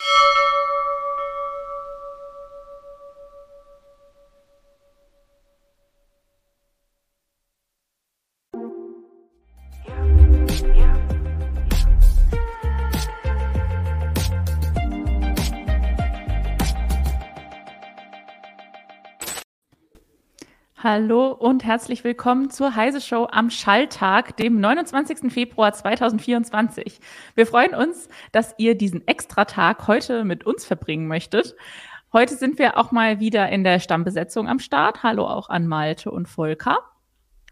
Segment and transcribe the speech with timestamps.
[0.00, 0.56] you
[20.82, 25.30] Hallo und herzlich willkommen zur Heise Show am Schalltag, dem 29.
[25.30, 27.00] Februar 2024.
[27.34, 31.54] Wir freuen uns, dass ihr diesen Extratag heute mit uns verbringen möchtet.
[32.14, 35.02] Heute sind wir auch mal wieder in der Stammbesetzung am Start.
[35.02, 36.78] Hallo auch an Malte und Volker.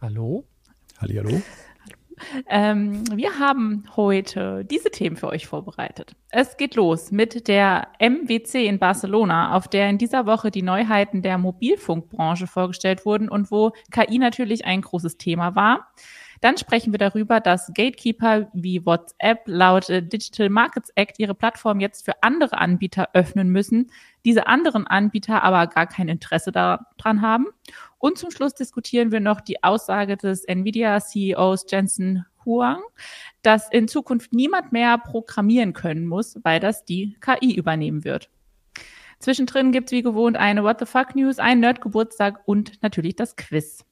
[0.01, 0.47] Hallo.
[0.99, 1.43] Hallihallo.
[2.49, 6.15] Ähm, wir haben heute diese Themen für euch vorbereitet.
[6.31, 11.23] Es geht los mit der MWC in Barcelona, auf der in dieser Woche die Neuheiten
[11.23, 15.89] der Mobilfunkbranche vorgestellt wurden und wo KI natürlich ein großes Thema war.
[16.41, 22.05] Dann sprechen wir darüber, dass Gatekeeper wie WhatsApp laut Digital Markets Act ihre Plattform jetzt
[22.05, 23.91] für andere Anbieter öffnen müssen,
[24.25, 27.47] diese anderen Anbieter aber gar kein Interesse daran haben.
[27.99, 32.83] Und zum Schluss diskutieren wir noch die Aussage des Nvidia-CEOs Jensen Huang,
[33.43, 38.31] dass in Zukunft niemand mehr programmieren können muss, weil das die KI übernehmen wird.
[39.19, 43.85] Zwischendrin gibt's wie gewohnt eine What the Fuck News, einen Nerd-Geburtstag und natürlich das Quiz.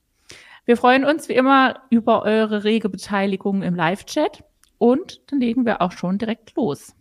[0.66, 4.42] Wir freuen uns wie immer über eure rege Beteiligung im Live-Chat
[4.78, 6.96] und dann legen wir auch schon direkt los.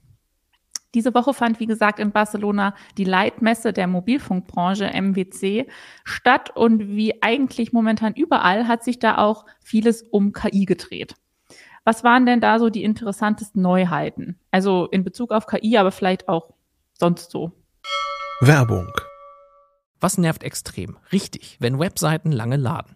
[0.94, 5.68] Diese Woche fand, wie gesagt, in Barcelona die Leitmesse der Mobilfunkbranche MWC
[6.04, 11.16] statt und wie eigentlich momentan überall hat sich da auch vieles um KI gedreht.
[11.84, 14.40] Was waren denn da so die interessantesten Neuheiten?
[14.52, 16.54] Also in Bezug auf KI, aber vielleicht auch
[17.00, 17.52] sonst so.
[18.42, 18.92] Werbung.
[20.00, 20.98] Was nervt extrem?
[21.12, 22.96] Richtig, wenn Webseiten lange laden.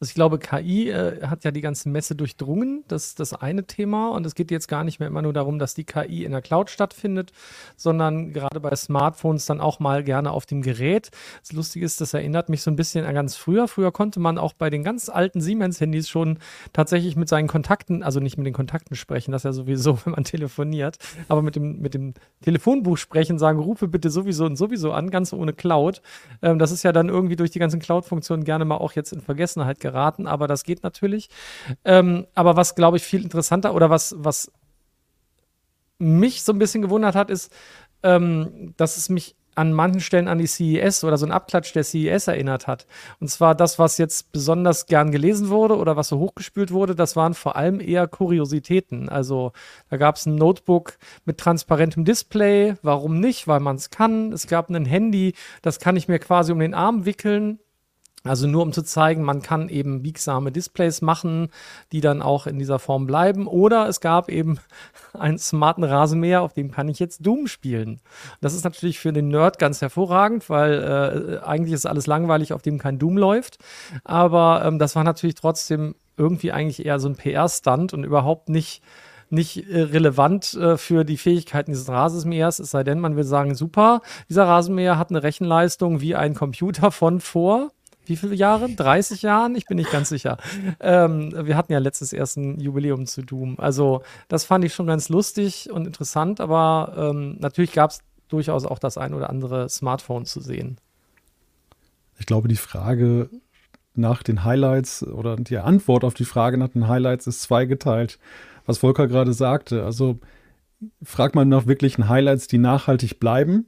[0.00, 2.84] Also ich glaube, KI äh, hat ja die ganze Messe durchdrungen.
[2.88, 4.08] Das ist das eine Thema.
[4.08, 6.40] Und es geht jetzt gar nicht mehr immer nur darum, dass die KI in der
[6.40, 7.32] Cloud stattfindet,
[7.76, 11.10] sondern gerade bei Smartphones dann auch mal gerne auf dem Gerät.
[11.42, 13.68] Das Lustige ist, das erinnert mich so ein bisschen an ganz früher.
[13.68, 16.38] Früher konnte man auch bei den ganz alten Siemens-Handys schon
[16.72, 20.24] tatsächlich mit seinen Kontakten, also nicht mit den Kontakten sprechen, das ja sowieso, wenn man
[20.24, 20.96] telefoniert,
[21.28, 25.34] aber mit dem, mit dem Telefonbuch sprechen, sagen, rufe bitte sowieso und sowieso an, ganz
[25.34, 26.00] ohne Cloud.
[26.40, 29.20] Ähm, das ist ja dann irgendwie durch die ganzen Cloud-Funktionen gerne mal auch jetzt in
[29.20, 31.28] Vergessenheit geraten geraten, aber das geht natürlich.
[31.84, 34.52] Ähm, aber was, glaube ich, viel interessanter oder was, was
[35.98, 37.52] mich so ein bisschen gewundert hat, ist,
[38.02, 41.84] ähm, dass es mich an manchen Stellen an die CES oder so ein Abklatsch der
[41.84, 42.86] CES erinnert hat.
[43.20, 47.16] Und zwar das, was jetzt besonders gern gelesen wurde oder was so hochgespült wurde, das
[47.16, 49.08] waren vor allem eher Kuriositäten.
[49.08, 49.52] Also
[49.90, 52.76] da gab es ein Notebook mit transparentem Display.
[52.82, 53.48] Warum nicht?
[53.48, 54.32] Weil man es kann.
[54.32, 57.58] Es gab ein Handy, das kann ich mir quasi um den Arm wickeln
[58.22, 61.48] also nur um zu zeigen, man kann eben biegsame Displays machen,
[61.90, 63.46] die dann auch in dieser Form bleiben.
[63.46, 64.58] Oder es gab eben
[65.18, 68.00] einen smarten Rasenmäher, auf dem kann ich jetzt Doom spielen.
[68.42, 72.62] Das ist natürlich für den Nerd ganz hervorragend, weil äh, eigentlich ist alles langweilig, auf
[72.62, 73.58] dem kein Doom läuft.
[74.04, 78.82] Aber ähm, das war natürlich trotzdem irgendwie eigentlich eher so ein PR-Stunt und überhaupt nicht
[79.32, 83.54] nicht äh, relevant äh, für die Fähigkeiten dieses Rasenmähers, es sei denn, man will sagen,
[83.54, 87.70] super, dieser Rasenmäher hat eine Rechenleistung wie ein Computer von vor
[88.06, 88.68] wie viele Jahre?
[88.68, 89.54] 30 Jahren?
[89.54, 90.38] Ich bin nicht ganz sicher.
[90.80, 93.56] Ähm, wir hatten ja letztes erst ein Jubiläum zu Doom.
[93.58, 98.64] Also das fand ich schon ganz lustig und interessant, aber ähm, natürlich gab es durchaus
[98.64, 100.78] auch das ein oder andere Smartphone zu sehen.
[102.18, 103.30] Ich glaube, die Frage
[103.94, 108.18] nach den Highlights oder die Antwort auf die Frage nach den Highlights ist zweigeteilt,
[108.66, 109.84] was Volker gerade sagte.
[109.84, 110.18] Also
[111.02, 113.66] fragt man nach wirklichen Highlights, die nachhaltig bleiben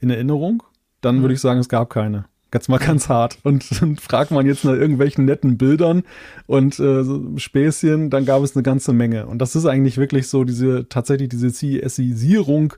[0.00, 0.62] in Erinnerung,
[1.00, 1.22] dann mhm.
[1.22, 3.38] würde ich sagen, es gab keine Ganz mal ganz hart.
[3.44, 6.02] Und dann fragt man jetzt nach irgendwelchen netten Bildern
[6.46, 9.26] und äh, so Späßchen, dann gab es eine ganze Menge.
[9.26, 12.74] Und das ist eigentlich wirklich so diese, tatsächlich diese CSI-Sierung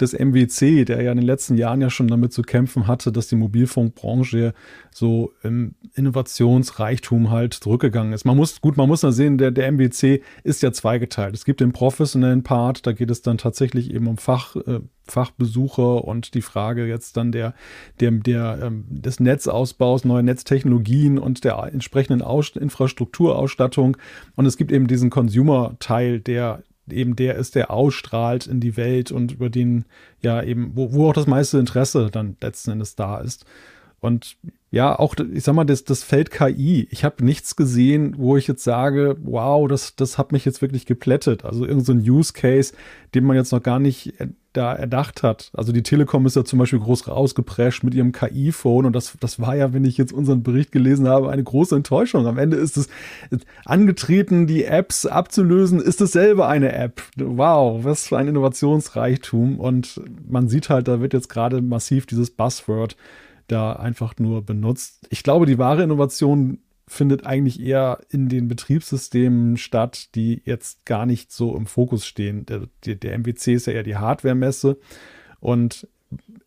[0.00, 3.28] des MWC, der ja in den letzten Jahren ja schon damit zu kämpfen hatte, dass
[3.28, 4.54] die Mobilfunkbranche
[4.90, 8.24] so im Innovationsreichtum halt zurückgegangen ist.
[8.24, 11.34] Man muss, gut, man muss da sehen, der, der MWC ist ja zweigeteilt.
[11.34, 16.04] Es gibt den professionellen Part, da geht es dann tatsächlich eben um Fach, äh, Fachbesucher
[16.04, 17.54] und die Frage jetzt dann der,
[18.00, 23.96] der, der, ähm, des Netzausbaus, neue Netztechnologien und der entsprechenden Aus Infrastrukturausstattung.
[24.34, 29.10] Und es gibt eben diesen Consumer-Teil, der eben der ist, der ausstrahlt in die Welt
[29.10, 29.84] und über den
[30.22, 33.44] ja eben, wo, wo auch das meiste Interesse dann letzten Endes da ist.
[34.06, 34.36] Und
[34.70, 36.88] ja, auch, ich sag mal, das, das Feld KI.
[36.90, 40.86] Ich habe nichts gesehen, wo ich jetzt sage, wow, das, das hat mich jetzt wirklich
[40.86, 41.44] geplättet.
[41.44, 42.74] Also irgendein so Use Case,
[43.14, 44.14] den man jetzt noch gar nicht
[44.56, 45.50] da erdacht hat.
[45.54, 49.38] Also die Telekom ist ja zum Beispiel groß rausgeprescht mit ihrem KI-Phone und das, das
[49.40, 52.26] war ja, wenn ich jetzt unseren Bericht gelesen habe, eine große Enttäuschung.
[52.26, 52.88] Am Ende ist es
[53.64, 57.02] angetreten, die Apps abzulösen, ist es selber eine App.
[57.16, 62.30] Wow, was für ein Innovationsreichtum und man sieht halt, da wird jetzt gerade massiv dieses
[62.30, 62.96] Buzzword
[63.46, 65.06] da einfach nur benutzt.
[65.10, 66.58] Ich glaube, die wahre Innovation
[66.88, 72.46] findet eigentlich eher in den Betriebssystemen statt, die jetzt gar nicht so im Fokus stehen.
[72.46, 74.78] Der, der, der MWC ist ja eher die Hardware-Messe
[75.40, 75.88] und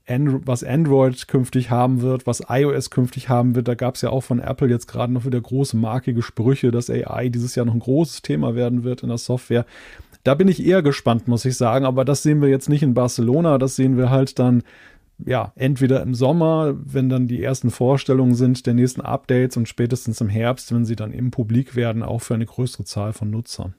[0.07, 4.10] Andro was Android künftig haben wird, was iOS künftig haben wird, da gab es ja
[4.10, 7.74] auch von Apple jetzt gerade noch wieder große markige Sprüche, dass AI dieses Jahr noch
[7.74, 9.66] ein großes Thema werden wird in der Software.
[10.24, 12.94] Da bin ich eher gespannt, muss ich sagen, aber das sehen wir jetzt nicht in
[12.94, 14.63] Barcelona, das sehen wir halt dann
[15.25, 20.21] ja, entweder im Sommer, wenn dann die ersten Vorstellungen sind der nächsten Updates und spätestens
[20.21, 23.75] im Herbst, wenn sie dann im Publik werden, auch für eine größere Zahl von Nutzern.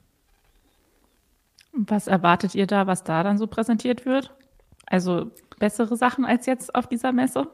[1.73, 4.33] Was erwartet ihr da, was da dann so präsentiert wird?
[4.85, 7.47] Also bessere Sachen als jetzt auf dieser Messe?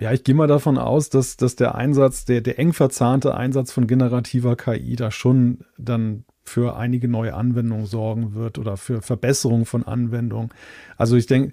[0.00, 3.70] Ja, ich gehe mal davon aus, dass, dass der Einsatz, der, der eng verzahnte Einsatz
[3.70, 9.64] von generativer KI da schon dann für einige neue Anwendungen sorgen wird oder für Verbesserung
[9.64, 10.50] von Anwendungen.
[10.98, 11.52] Also ich denke,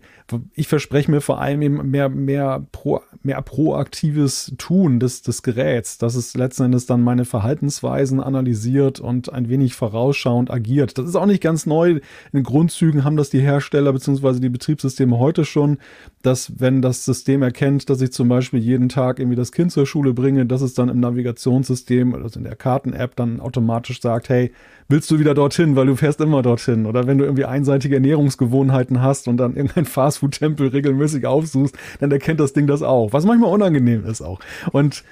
[0.54, 5.98] ich verspreche mir vor allem eben mehr, mehr, pro, mehr proaktives Tun des, des Geräts,
[5.98, 10.98] dass es letzten Endes dann meine Verhaltensweisen analysiert und ein wenig vorausschauend agiert.
[10.98, 12.00] Das ist auch nicht ganz neu.
[12.32, 14.40] In Grundzügen haben das die Hersteller bzw.
[14.40, 15.78] die Betriebssysteme heute schon,
[16.22, 19.86] dass wenn das System erkennt, dass ich zum Beispiel jeden Tag irgendwie das Kind zur
[19.86, 24.52] Schule bringe, dass es dann im Navigationssystem, also in der Karten-App dann automatisch sagt, hey,
[24.90, 26.86] willst du wieder dorthin, weil du fährst immer dorthin.
[26.86, 32.40] Oder wenn du irgendwie einseitige Ernährungsgewohnheiten hast und dann irgendein Fastfood-Tempel regelmäßig aufsuchst, dann erkennt
[32.40, 33.14] das Ding das auch.
[33.14, 34.40] Was manchmal unangenehm ist auch.
[34.72, 35.04] Und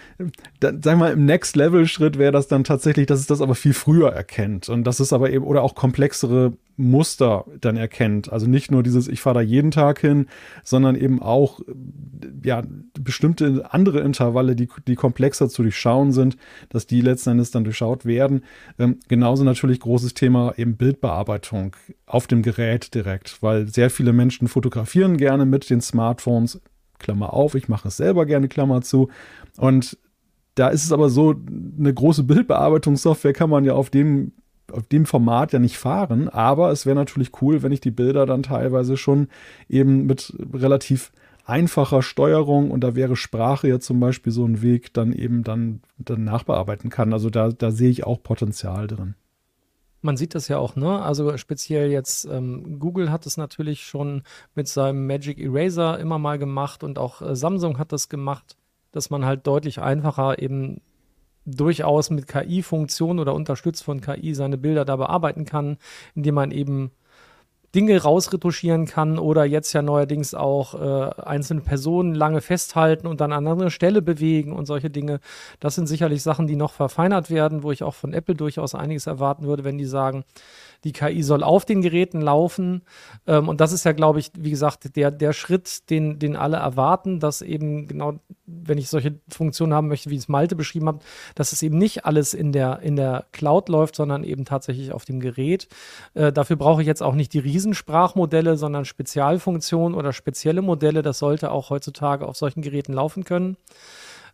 [0.59, 4.11] dann, sag mal, im Next-Level-Schritt wäre das dann tatsächlich, dass es das aber viel früher
[4.11, 4.67] erkennt.
[4.67, 8.31] Und das ist aber eben, oder auch komplexere Muster dann erkennt.
[8.31, 10.27] Also nicht nur dieses, ich fahre da jeden Tag hin,
[10.63, 11.59] sondern eben auch
[12.43, 12.63] ja,
[12.93, 16.37] bestimmte andere Intervalle, die, die komplexer zu durchschauen sind,
[16.69, 18.43] dass die letzten Endes dann durchschaut werden.
[18.77, 21.75] Ähm, genauso natürlich großes Thema eben Bildbearbeitung
[22.05, 26.61] auf dem Gerät direkt, weil sehr viele Menschen fotografieren gerne mit den Smartphones.
[26.99, 29.09] Klammer auf, ich mache es selber gerne, Klammer zu.
[29.57, 29.97] Und
[30.55, 31.35] da ist es aber so,
[31.77, 34.31] eine große Bildbearbeitungssoftware kann man ja auf dem
[34.71, 38.25] auf dem Format ja nicht fahren, aber es wäre natürlich cool, wenn ich die Bilder
[38.25, 39.29] dann teilweise schon
[39.69, 41.13] eben mit relativ
[41.45, 45.81] einfacher Steuerung und da wäre Sprache ja zum Beispiel so ein Weg, dann eben dann,
[45.97, 47.13] dann nachbearbeiten kann.
[47.13, 49.15] Also da, da sehe ich auch Potenzial drin.
[50.01, 51.01] Man sieht das ja auch, ne?
[51.01, 54.23] Also speziell jetzt ähm, Google hat es natürlich schon
[54.55, 58.57] mit seinem Magic Eraser immer mal gemacht und auch äh, Samsung hat das gemacht,
[58.91, 60.81] dass man halt deutlich einfacher eben
[61.45, 65.77] durchaus mit KI-Funktionen oder unterstützt von KI seine Bilder da bearbeiten kann,
[66.13, 66.91] indem man eben
[67.75, 73.33] Dinge rausretuschieren kann oder jetzt ja neuerdings auch äh, einzelne Personen lange festhalten und dann
[73.33, 75.19] an andere Stelle bewegen und solche Dinge.
[75.59, 79.05] Das sind sicherlich Sachen, die noch verfeinert werden, wo ich auch von Apple durchaus einiges
[79.05, 80.23] erwarten würde, wenn die sagen,
[80.83, 82.83] die KI soll auf den Geräten laufen.
[83.25, 86.57] Ähm, und das ist ja, glaube ich, wie gesagt, der, der Schritt, den, den alle
[86.57, 91.01] erwarten, dass eben genau, wenn ich solche Funktionen haben möchte, wie es Malte beschrieben hat,
[91.35, 95.05] dass es eben nicht alles in der, in der Cloud läuft, sondern eben tatsächlich auf
[95.05, 95.67] dem Gerät.
[96.13, 101.01] Äh, dafür brauche ich jetzt auch nicht die Riesensprachmodelle, sondern Spezialfunktionen oder spezielle Modelle.
[101.01, 103.57] Das sollte auch heutzutage auf solchen Geräten laufen können.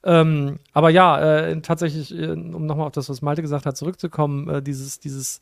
[0.06, 4.50] Ähm, aber ja, äh, tatsächlich, äh, um nochmal auf das, was Malte gesagt hat, zurückzukommen,
[4.50, 5.40] äh, dieses, dieses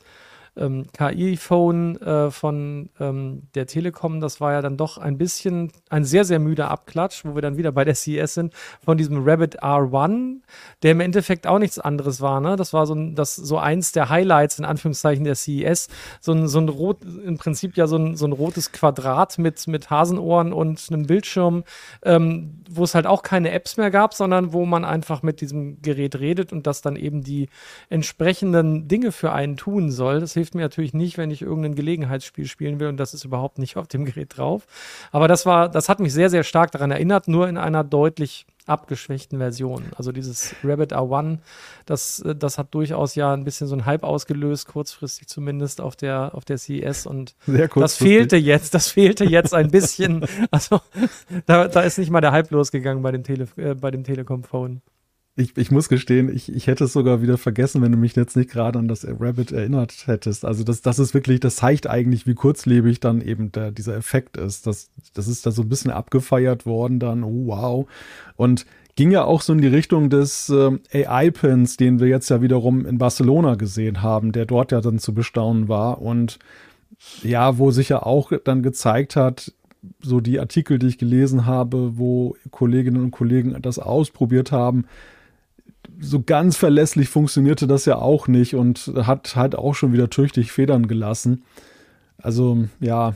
[0.58, 6.04] ähm, KI-Phone äh, von ähm, der Telekom, das war ja dann doch ein bisschen ein
[6.04, 8.54] sehr, sehr müder Abklatsch, wo wir dann wieder bei der CES sind,
[8.84, 10.42] von diesem Rabbit R1,
[10.84, 12.42] der im Endeffekt auch nichts anderes war.
[12.42, 12.58] Ne?
[12.58, 15.88] Das war so, ein, das, so eins der Highlights in Anführungszeichen der CES.
[16.20, 19.68] So ein, so ein rot, im Prinzip ja so ein, so ein rotes Quadrat mit,
[19.68, 21.64] mit Hasenohren und einem Bildschirm,
[22.04, 25.82] ähm, wo es halt auch keine Apps mehr gab, sondern wo man einfach mit diesem
[25.82, 27.48] Gerät redet und das dann eben die
[27.90, 30.20] entsprechenden Dinge für einen tun soll.
[30.20, 33.60] Das hilft mir natürlich nicht, wenn ich irgendein Gelegenheitsspiel spielen will und das ist überhaupt
[33.60, 34.64] nicht auf dem Gerät drauf.
[35.12, 38.48] Aber das war, das hat mich sehr, sehr stark daran erinnert, nur in einer deutlich
[38.66, 39.86] abgeschwächten Version.
[39.98, 41.38] Also dieses Rabbit R1,
[41.86, 46.32] das, das hat durchaus ja ein bisschen so ein Hype ausgelöst, kurzfristig zumindest auf der,
[46.34, 47.36] auf der CES und
[47.76, 50.26] das fehlte jetzt, das fehlte jetzt ein bisschen.
[50.50, 50.82] Also
[51.46, 54.82] da, da ist nicht mal der Hype losgegangen bei dem, Tele, äh, bei dem Telekom-Phone.
[55.38, 58.36] Ich, ich muss gestehen, ich, ich hätte es sogar wieder vergessen, wenn du mich jetzt
[58.36, 60.44] nicht gerade an das Rabbit erinnert hättest.
[60.44, 64.36] Also das, das ist wirklich, das zeigt eigentlich, wie kurzlebig dann eben der, dieser Effekt
[64.36, 64.68] ist.
[64.68, 67.88] Das, das ist da so ein bisschen abgefeiert worden dann, oh wow.
[68.36, 72.42] Und ging ja auch so in die Richtung des äh, AI-Pins, den wir jetzt ja
[72.42, 76.02] wiederum in Barcelona gesehen haben, der dort ja dann zu bestaunen war.
[76.02, 76.40] Und
[77.24, 79.54] ja, wo sich ja auch dann gezeigt hat,
[80.02, 84.86] so die Artikel, die ich gelesen habe, wo Kolleginnen und Kollegen das ausprobiert haben,
[86.02, 90.52] so ganz verlässlich funktionierte das ja auch nicht und hat halt auch schon wieder tüchtig
[90.52, 91.44] Federn gelassen.
[92.18, 93.16] Also ja,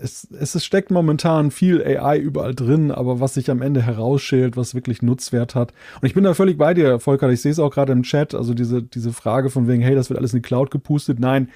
[0.00, 4.74] es, es steckt momentan viel AI überall drin, aber was sich am Ende herausschält, was
[4.74, 5.72] wirklich Nutzwert hat.
[6.00, 7.30] Und ich bin da völlig bei dir, Volker.
[7.30, 8.34] Ich sehe es auch gerade im Chat.
[8.34, 11.18] Also diese, diese Frage von wegen, hey, das wird alles in die Cloud gepustet.
[11.18, 11.48] Nein,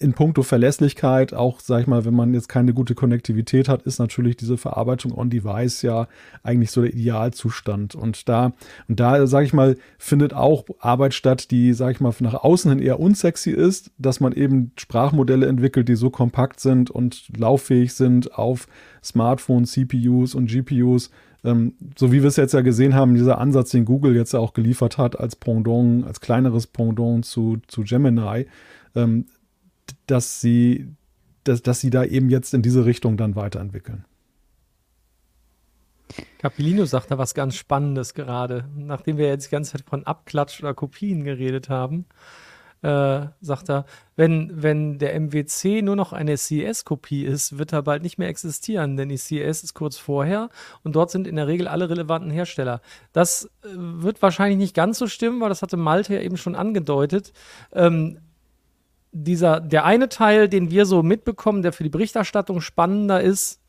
[0.00, 3.98] in puncto Verlässlichkeit, auch sag ich mal, wenn man jetzt keine gute Konnektivität hat, ist
[3.98, 6.08] natürlich diese Verarbeitung on Device ja
[6.42, 7.94] eigentlich so der Idealzustand.
[7.94, 8.52] Und da,
[8.88, 12.70] und da, sag ich mal, findet auch Arbeit statt, die, sag ich mal, nach außen
[12.70, 17.92] hin eher unsexy ist, dass man eben Sprachmodelle entwickelt, die so kompakt sind und lauffähig
[17.92, 18.68] sind auf
[19.04, 21.10] Smartphones, CPUs und GPUs.
[21.44, 24.40] Ähm, so wie wir es jetzt ja gesehen haben, dieser Ansatz, den Google jetzt ja
[24.40, 28.46] auch geliefert hat als Pendant, als kleineres Pendant zu, zu Gemini,
[28.94, 29.26] ähm,
[30.10, 30.88] dass sie,
[31.44, 34.04] dass, dass sie da eben jetzt in diese Richtung dann weiterentwickeln.
[36.38, 38.68] Capilino sagt da was ganz Spannendes gerade.
[38.76, 42.06] Nachdem wir jetzt die ganze Zeit von Abklatsch oder Kopien geredet haben,
[42.82, 43.84] äh, sagt er,
[44.16, 48.96] wenn, wenn der MWC nur noch eine CES-Kopie ist, wird er bald nicht mehr existieren,
[48.96, 50.48] denn die CES ist kurz vorher
[50.82, 52.80] und dort sind in der Regel alle relevanten Hersteller.
[53.12, 56.54] Das äh, wird wahrscheinlich nicht ganz so stimmen, weil das hatte Malte ja eben schon
[56.54, 57.34] angedeutet.
[57.72, 58.18] Ähm,
[59.12, 63.60] dieser, der eine Teil, den wir so mitbekommen, der für die Berichterstattung spannender ist,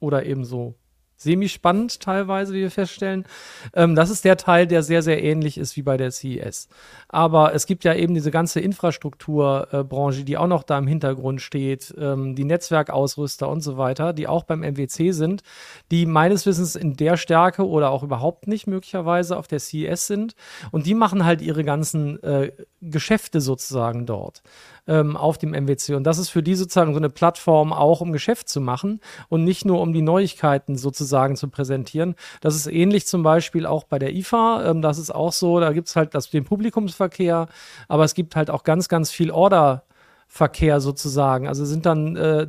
[0.00, 0.74] oder eben so
[1.20, 3.26] semi-spannend teilweise, wie wir feststellen.
[3.74, 6.68] Ähm, das ist der Teil, der sehr, sehr ähnlich ist wie bei der CES.
[7.08, 11.42] Aber es gibt ja eben diese ganze Infrastrukturbranche, äh, die auch noch da im Hintergrund
[11.42, 15.42] steht, ähm, die Netzwerkausrüster und so weiter, die auch beim MWC sind,
[15.90, 20.34] die meines Wissens in der Stärke oder auch überhaupt nicht möglicherweise auf der CES sind.
[20.70, 24.42] Und die machen halt ihre ganzen äh, Geschäfte sozusagen dort
[24.86, 25.94] ähm, auf dem MWC.
[25.94, 29.44] Und das ist für die sozusagen so eine Plattform auch, um Geschäft zu machen und
[29.44, 32.14] nicht nur um die Neuigkeiten sozusagen zu präsentieren.
[32.40, 34.70] Das ist ähnlich zum Beispiel auch bei der IFA.
[34.70, 37.48] Ähm, das ist auch so, da gibt es halt das, den Publikumsverkehr,
[37.88, 39.84] aber es gibt halt auch ganz, ganz viel Order.
[40.32, 41.48] Verkehr sozusagen.
[41.48, 42.46] Also sind dann äh,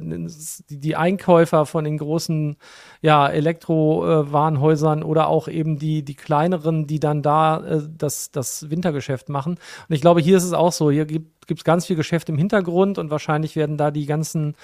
[0.69, 2.55] die, Einkäufer von den großen
[3.01, 9.29] ja, Elektrowarenhäusern oder auch eben die, die kleineren, die dann da äh, das, das Wintergeschäft
[9.29, 9.53] machen.
[9.89, 10.91] Und ich glaube, hier ist es auch so.
[10.91, 14.55] Hier gibt es ganz viel Geschäft im Hintergrund und wahrscheinlich werden da die ganzen,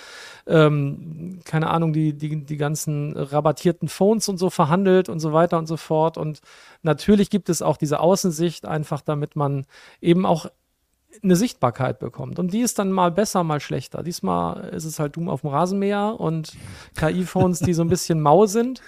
[0.45, 5.57] ähm, keine Ahnung, die, die, die ganzen rabattierten Phones und so verhandelt und so weiter
[5.57, 6.19] und so fort.
[6.19, 6.41] Und
[6.83, 9.65] natürlich gibt es auch diese Außensicht, einfach damit man
[10.01, 10.45] eben auch
[11.23, 12.39] eine Sichtbarkeit bekommt.
[12.39, 14.03] Und die ist dann mal besser, mal schlechter.
[14.03, 16.53] Diesmal ist es halt Doom auf dem Rasenmäher und
[16.95, 18.81] KI-Phones, die so ein bisschen mau sind.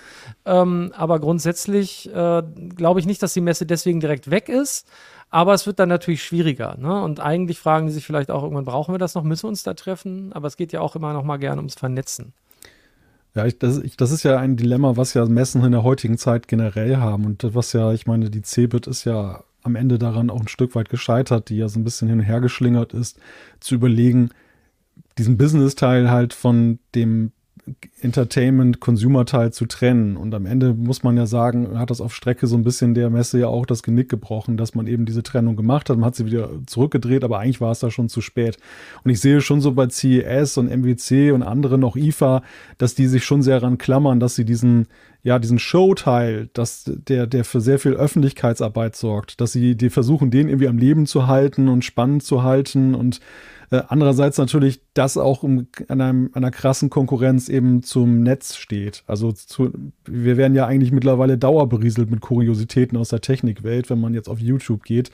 [0.46, 2.44] Ähm, aber grundsätzlich äh,
[2.76, 4.88] glaube ich nicht, dass die Messe deswegen direkt weg ist.
[5.32, 6.76] Aber es wird dann natürlich schwieriger.
[6.78, 7.04] Ne?
[7.04, 9.24] Und eigentlich fragen die sich vielleicht auch irgendwann, brauchen wir das noch?
[9.24, 10.34] Müssen wir uns da treffen?
[10.34, 12.34] Aber es geht ja auch immer noch mal gerne ums Vernetzen.
[13.36, 16.18] Ja, ich, das, ich, das ist ja ein Dilemma, was ja Messen in der heutigen
[16.18, 17.26] Zeit generell haben.
[17.26, 20.76] Und was ja, ich meine, die CeBIT ist ja am Ende daran auch ein Stück
[20.76, 23.20] weit gescheitert, die ja so ein bisschen hin und her geschlingert ist,
[23.60, 24.30] zu überlegen,
[25.18, 27.32] diesen Business-Teil halt von dem
[28.02, 30.18] Entertainment-Consumer-Teil zu trennen.
[30.18, 33.10] Und am Ende muss man ja sagen, hat das auf Strecke so ein bisschen der
[33.10, 35.98] Messe ja auch das Genick gebrochen, dass man eben diese Trennung gemacht hat.
[35.98, 38.58] Man hat sie wieder zurückgedreht, aber eigentlich war es da schon zu spät.
[39.04, 42.44] Und ich sehe schon so bei CES und MWC und anderen, auch IFA,
[42.78, 44.88] dass die sich schon sehr ran klammern, dass sie diesen,
[45.24, 50.32] ja, diesen Show-Teil, dass der, der für sehr viel Öffentlichkeitsarbeit sorgt, dass sie die versuchen,
[50.32, 53.20] den irgendwie am Leben zu halten und spannend zu halten und
[53.72, 59.06] Äh, andererseits natürlich, dass auch in einem, einer krassen Konkurrenz eben zum Netz steht.
[59.08, 59.72] Also zu,
[60.04, 64.40] wir werden ja eigentlich mittlerweile dauerberieselt mit Kuriositäten aus der Technikwelt, wenn man jetzt auf
[64.40, 65.10] YouTube geht.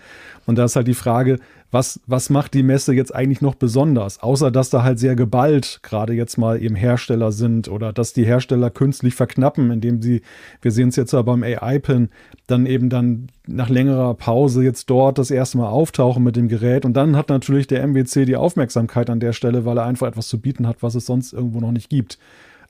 [0.48, 1.38] Und da ist halt die Frage,
[1.70, 4.24] was, was macht die Messe jetzt eigentlich noch besonders?
[4.24, 8.26] Außer dass da halt sehr geballt gerade jetzt mal eben Hersteller sind oder dass die
[8.26, 10.22] Hersteller künstlich verknappen, indem sie,
[10.62, 12.10] wir sehen es jetzt ja beim AI-Pin,
[12.48, 16.86] dann eben dann nach längerer Pause jetzt dort das erste Mal auftauchen mit dem Gerät.
[16.86, 20.28] Und dann hat natürlich der MWC die Aufmerksamkeit an der Stelle, weil er einfach etwas
[20.28, 22.18] zu bieten hat, was es sonst irgendwo noch nicht gibt.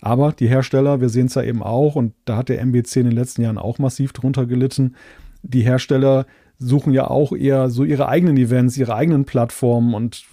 [0.02, 3.08] Aber die Hersteller, wir sehen es ja eben auch, und da hat der MWC in
[3.08, 4.96] den letzten Jahren auch massiv drunter gelitten,
[5.42, 6.26] die Hersteller
[6.58, 10.26] suchen ja auch eher so ihre eigenen Events, ihre eigenen Plattformen und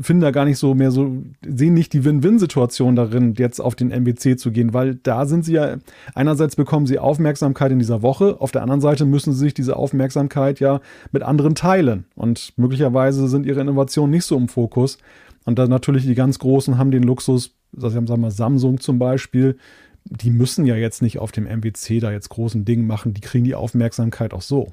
[0.00, 3.88] finden da gar nicht so mehr so, sehen nicht die Win-Win-Situation darin, jetzt auf den
[3.88, 5.78] MWC zu gehen, weil da sind sie ja,
[6.14, 9.76] einerseits bekommen sie Aufmerksamkeit in dieser Woche, auf der anderen Seite müssen sie sich diese
[9.76, 10.80] Aufmerksamkeit ja
[11.12, 14.98] mit anderen teilen und möglicherweise sind ihre Innovationen nicht so im Fokus.
[15.44, 19.56] Und dann natürlich die ganz Großen haben den Luxus, sagen wir mal Samsung zum Beispiel,
[20.04, 23.44] die müssen ja jetzt nicht auf dem MWC da jetzt großen Ding machen, die kriegen
[23.44, 24.72] die Aufmerksamkeit auch so.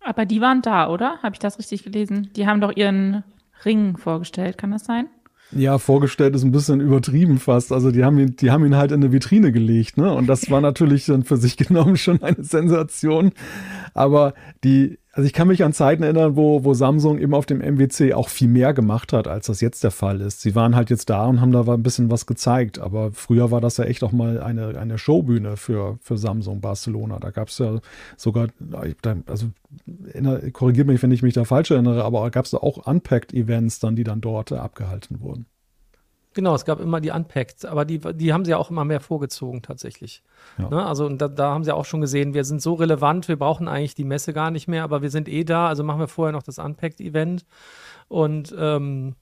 [0.00, 1.18] Aber die waren da, oder?
[1.22, 2.30] Habe ich das richtig gelesen?
[2.34, 3.22] Die haben doch ihren
[3.64, 5.08] Ring vorgestellt, kann das sein?
[5.52, 7.72] Ja, vorgestellt ist ein bisschen übertrieben fast.
[7.72, 10.12] Also die haben ihn, die haben ihn halt in eine Vitrine gelegt, ne?
[10.12, 13.32] Und das war natürlich dann für sich genommen schon eine Sensation.
[13.92, 17.58] Aber die, also ich kann mich an Zeiten erinnern, wo, wo Samsung eben auf dem
[17.58, 20.40] MWC auch viel mehr gemacht hat, als das jetzt der Fall ist.
[20.40, 23.60] Sie waren halt jetzt da und haben da ein bisschen was gezeigt, aber früher war
[23.60, 27.18] das ja echt auch mal eine, eine Showbühne für, für Samsung Barcelona.
[27.18, 27.80] Da gab es ja
[28.16, 28.48] sogar,
[29.26, 29.50] also
[30.52, 33.96] korrigiert mich, wenn ich mich da falsch erinnere, aber gab es da auch Unpacked-Events dann,
[33.96, 35.46] die dann dort abgehalten wurden.
[36.32, 39.00] Genau, es gab immer die Unpacked, aber die, die haben sie ja auch immer mehr
[39.00, 40.22] vorgezogen tatsächlich.
[40.58, 40.68] Ja.
[40.68, 40.86] Ne?
[40.86, 43.96] Also da, da, haben sie auch schon gesehen, wir sind so relevant, wir brauchen eigentlich
[43.96, 46.44] die Messe gar nicht mehr, aber wir sind eh da, also machen wir vorher noch
[46.44, 47.44] das Unpacked-Event.
[48.06, 49.16] Und ähm,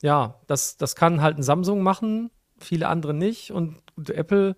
[0.00, 3.50] ja, das, das kann halt ein Samsung machen, viele andere nicht.
[3.50, 4.56] Und Apple,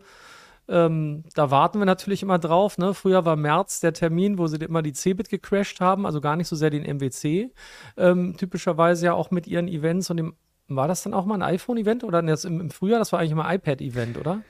[0.68, 2.78] ähm, da warten wir natürlich immer drauf.
[2.78, 2.94] Ne?
[2.94, 6.48] Früher war März der Termin, wo sie immer die Cebit gecrashed haben, also gar nicht
[6.48, 7.52] so sehr den MWC.
[7.96, 10.36] Ähm, typischerweise ja auch mit ihren Events und dem
[10.68, 12.98] war das dann auch mal ein iPhone-Event oder jetzt im, im Frühjahr?
[12.98, 14.42] Das war eigentlich mal ein iPad-Event, oder?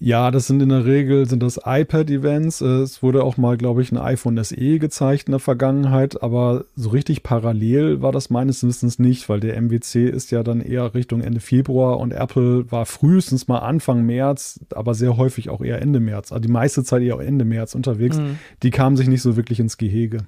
[0.00, 2.60] Ja, das sind in der Regel sind das iPad-Events.
[2.60, 6.90] Es wurde auch mal, glaube ich, ein iPhone SE gezeigt in der Vergangenheit, aber so
[6.90, 11.22] richtig parallel war das meines Wissens nicht, weil der MWC ist ja dann eher Richtung
[11.22, 16.00] Ende Februar und Apple war frühestens mal Anfang März, aber sehr häufig auch eher Ende
[16.00, 16.32] März.
[16.32, 18.18] Also die meiste Zeit eher Ende März unterwegs.
[18.18, 18.38] Mhm.
[18.62, 20.18] Die kamen sich nicht so wirklich ins Gehege.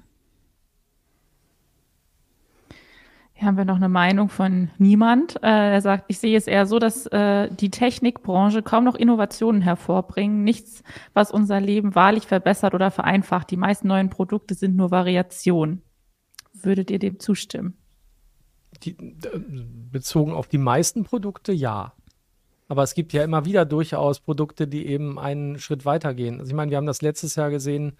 [3.41, 5.37] Hier haben wir noch eine Meinung von niemand.
[5.41, 9.63] Äh, er sagt, ich sehe es eher so, dass äh, die Technikbranche kaum noch Innovationen
[9.63, 10.43] hervorbringen.
[10.43, 10.83] Nichts,
[11.15, 13.49] was unser Leben wahrlich verbessert oder vereinfacht.
[13.49, 15.81] Die meisten neuen Produkte sind nur Variationen.
[16.53, 17.79] Würdet ihr dem zustimmen?
[18.83, 18.95] Die,
[19.91, 21.93] bezogen auf die meisten Produkte, ja.
[22.67, 26.39] Aber es gibt ja immer wieder durchaus Produkte, die eben einen Schritt weitergehen.
[26.39, 27.97] Also ich meine, wir haben das letztes Jahr gesehen,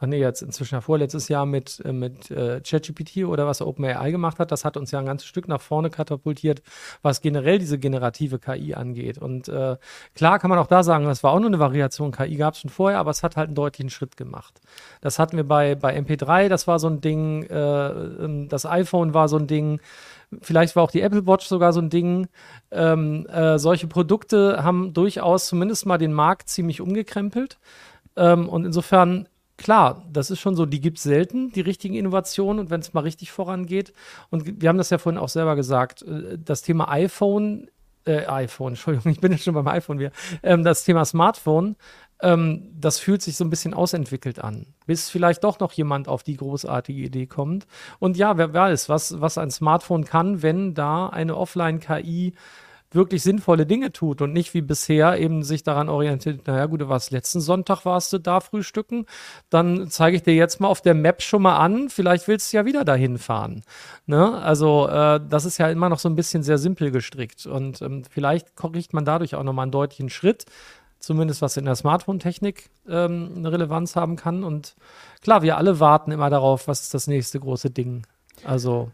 [0.00, 4.10] ach nee, jetzt inzwischen ja vorletztes Jahr mit, äh, mit äh, ChatGPT oder was OpenAI
[4.10, 6.62] gemacht hat, das hat uns ja ein ganzes Stück nach vorne katapultiert,
[7.02, 9.18] was generell diese generative KI angeht.
[9.18, 9.76] Und äh,
[10.14, 12.60] klar kann man auch da sagen, das war auch nur eine Variation, KI gab es
[12.60, 14.60] schon vorher, aber es hat halt einen deutlichen Schritt gemacht.
[15.00, 19.14] Das hatten wir bei, bei MP3, das war so ein Ding, äh, ähm, das iPhone
[19.14, 19.80] war so ein Ding,
[20.42, 22.28] Vielleicht war auch die Apple Watch sogar so ein Ding.
[22.70, 27.58] Ähm, äh, solche Produkte haben durchaus zumindest mal den Markt ziemlich umgekrempelt.
[28.16, 29.26] Ähm, und insofern
[29.60, 32.94] klar, das ist schon so, die gibt es selten, die richtigen Innovationen und wenn es
[32.94, 33.92] mal richtig vorangeht.
[34.30, 37.68] Und wir haben das ja vorhin auch selber gesagt, äh, das Thema iPhone,
[38.06, 41.76] äh, iPhone, Entschuldigung, ich bin jetzt schon beim iPhone wieder, ähm, das Thema Smartphone,
[42.22, 46.22] ähm, das fühlt sich so ein bisschen ausentwickelt an, bis vielleicht doch noch jemand auf
[46.22, 47.66] die großartige Idee kommt.
[47.98, 52.34] Und ja, wer weiß, was, was ein Smartphone kann, wenn da eine Offline-KI
[52.92, 56.88] wirklich sinnvolle Dinge tut und nicht wie bisher eben sich daran orientiert, naja gut, du
[56.88, 59.06] warst letzten Sonntag, warst du da frühstücken,
[59.48, 62.56] dann zeige ich dir jetzt mal auf der Map schon mal an, vielleicht willst du
[62.56, 63.62] ja wieder dahin fahren.
[64.06, 64.38] Ne?
[64.42, 68.02] Also äh, das ist ja immer noch so ein bisschen sehr simpel gestrickt und ähm,
[68.10, 70.46] vielleicht kriegt man dadurch auch nochmal einen deutlichen Schritt,
[70.98, 74.74] zumindest was in der Smartphone-Technik ähm, eine Relevanz haben kann und
[75.22, 78.04] klar, wir alle warten immer darauf, was ist das nächste große Ding.
[78.44, 78.90] Also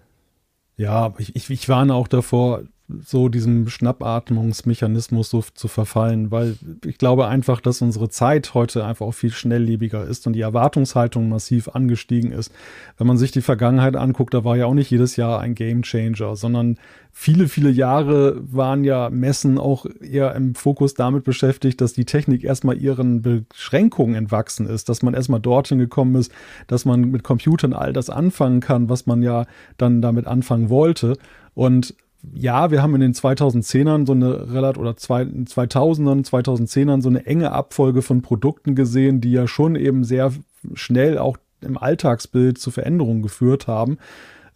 [0.77, 6.99] ja, ich, ich, ich warne auch davor, so diesem Schnappatmungsmechanismus so zu verfallen, weil ich
[6.99, 11.69] glaube einfach, dass unsere Zeit heute einfach auch viel schnelllebiger ist und die Erwartungshaltung massiv
[11.69, 12.53] angestiegen ist.
[12.97, 15.83] Wenn man sich die Vergangenheit anguckt, da war ja auch nicht jedes Jahr ein Game
[15.83, 16.79] Changer, sondern
[17.11, 22.45] viele, viele Jahre waren ja Messen auch eher im Fokus damit beschäftigt, dass die Technik
[22.45, 26.31] erstmal ihren Beschränkungen entwachsen ist, dass man erstmal dorthin gekommen ist,
[26.69, 29.47] dass man mit Computern all das anfangen kann, was man ja
[29.77, 31.17] dann damit anfangen wollte.
[31.55, 31.95] Und
[32.35, 37.53] ja, wir haben in den 2010ern so eine relativ oder 2000ern, 2010ern so eine enge
[37.53, 40.33] Abfolge von Produkten gesehen, die ja schon eben sehr
[40.75, 43.99] schnell auch im Alltagsbild zu Veränderungen geführt haben.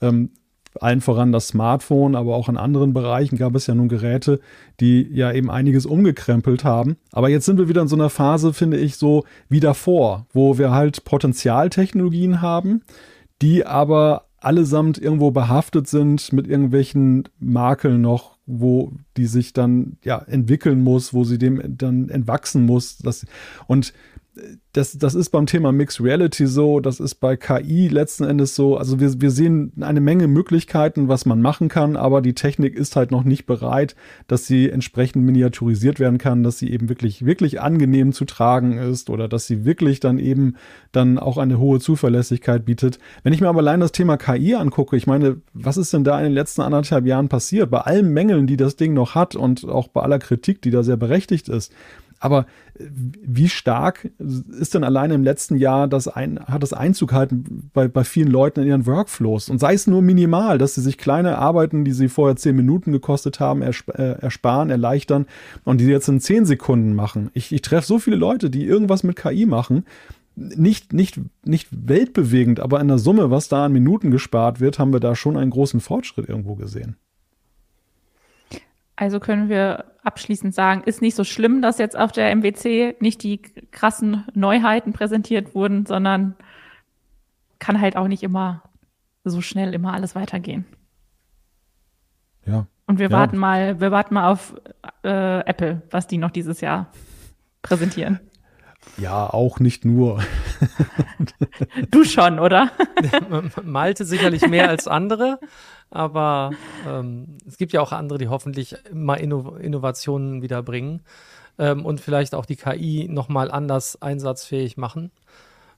[0.00, 0.30] Ähm,
[0.78, 4.40] allen voran das Smartphone, aber auch in anderen Bereichen gab es ja nun Geräte,
[4.78, 6.96] die ja eben einiges umgekrempelt haben.
[7.10, 10.58] Aber jetzt sind wir wieder in so einer Phase, finde ich, so wie davor, wo
[10.58, 12.82] wir halt Potenzialtechnologien haben,
[13.42, 20.18] die aber allesamt irgendwo behaftet sind mit irgendwelchen Makeln noch, wo die sich dann ja
[20.18, 22.98] entwickeln muss, wo sie dem dann entwachsen muss.
[22.98, 23.26] Das,
[23.66, 23.92] und
[24.72, 28.76] das, das ist beim Thema Mixed Reality so, das ist bei KI letzten Endes so.
[28.76, 32.94] Also wir, wir sehen eine Menge Möglichkeiten, was man machen kann, aber die Technik ist
[32.94, 33.96] halt noch nicht bereit,
[34.28, 39.10] dass sie entsprechend miniaturisiert werden kann, dass sie eben wirklich, wirklich angenehm zu tragen ist
[39.10, 40.54] oder dass sie wirklich dann eben
[40.92, 43.00] dann auch eine hohe Zuverlässigkeit bietet.
[43.24, 46.16] Wenn ich mir aber allein das Thema KI angucke, ich meine, was ist denn da
[46.18, 47.70] in den letzten anderthalb Jahren passiert?
[47.70, 50.84] Bei allen Mängeln, die das Ding noch hat und auch bei aller Kritik, die da
[50.84, 51.72] sehr berechtigt ist,
[52.20, 52.46] aber
[52.78, 57.70] äh, wie stark ist denn alleine im letzten Jahr das ein, hat das Einzug halten
[57.72, 59.48] bei, bei vielen Leuten in ihren Workflows?
[59.48, 62.92] Und sei es nur minimal, dass sie sich kleine Arbeiten, die sie vorher zehn Minuten
[62.92, 65.26] gekostet haben, ersp äh, ersparen, erleichtern
[65.64, 67.30] und die jetzt in zehn Sekunden machen.
[67.32, 69.84] Ich, ich treffe so viele Leute, die irgendwas mit KI machen.
[70.36, 74.92] Nicht, nicht, nicht weltbewegend, aber in der Summe, was da an Minuten gespart wird, haben
[74.92, 76.96] wir da schon einen großen Fortschritt irgendwo gesehen.
[79.00, 83.22] Also können wir abschließend sagen, ist nicht so schlimm, dass jetzt auf der MWC nicht
[83.22, 86.36] die krassen Neuheiten präsentiert wurden, sondern
[87.58, 88.62] kann halt auch nicht immer
[89.24, 90.66] so schnell immer alles weitergehen.
[92.44, 92.66] Ja.
[92.86, 93.16] Und wir ja.
[93.16, 94.54] warten mal, wir warten mal auf
[95.02, 96.92] äh, Apple, was die noch dieses Jahr
[97.62, 98.20] präsentieren.
[98.98, 100.22] Ja, auch nicht nur.
[101.90, 102.70] du schon, oder?
[103.62, 105.40] Malte sicherlich mehr als andere.
[105.90, 106.52] Aber
[106.86, 111.02] ähm, es gibt ja auch andere, die hoffentlich mal Inno Innovationen wieder bringen
[111.58, 115.10] ähm, und vielleicht auch die KI nochmal anders einsatzfähig machen.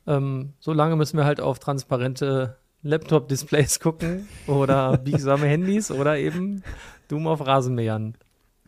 [0.07, 6.63] Ähm, solange müssen wir halt auf transparente Laptop-Displays gucken oder biegsame Handys oder eben
[7.09, 8.17] Doom auf Rasenmähern.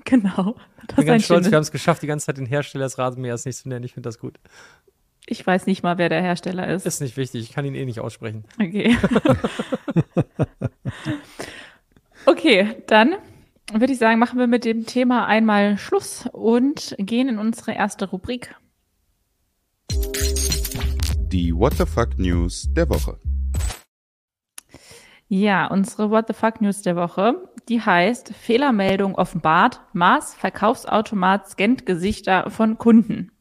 [0.04, 0.56] Genau.
[0.88, 3.44] Ich bin ganz stolz, wir haben es geschafft, die ganze Zeit den Hersteller des Rasenmähers
[3.46, 3.84] nicht zu nennen.
[3.84, 4.38] Ich finde das gut.
[5.26, 6.84] Ich weiß nicht mal, wer der Hersteller ist.
[6.84, 8.44] Ist nicht wichtig, ich kann ihn eh nicht aussprechen.
[8.60, 8.96] Okay.
[12.26, 13.14] okay, dann
[13.72, 18.10] würde ich sagen, machen wir mit dem Thema einmal Schluss und gehen in unsere erste
[18.10, 18.54] Rubrik.
[19.90, 23.18] Die What the Fuck News der Woche.
[25.28, 31.86] Ja, unsere What the Fuck News der Woche, die heißt Fehlermeldung offenbart, Mars Verkaufsautomat scannt
[31.86, 33.33] Gesichter von Kunden.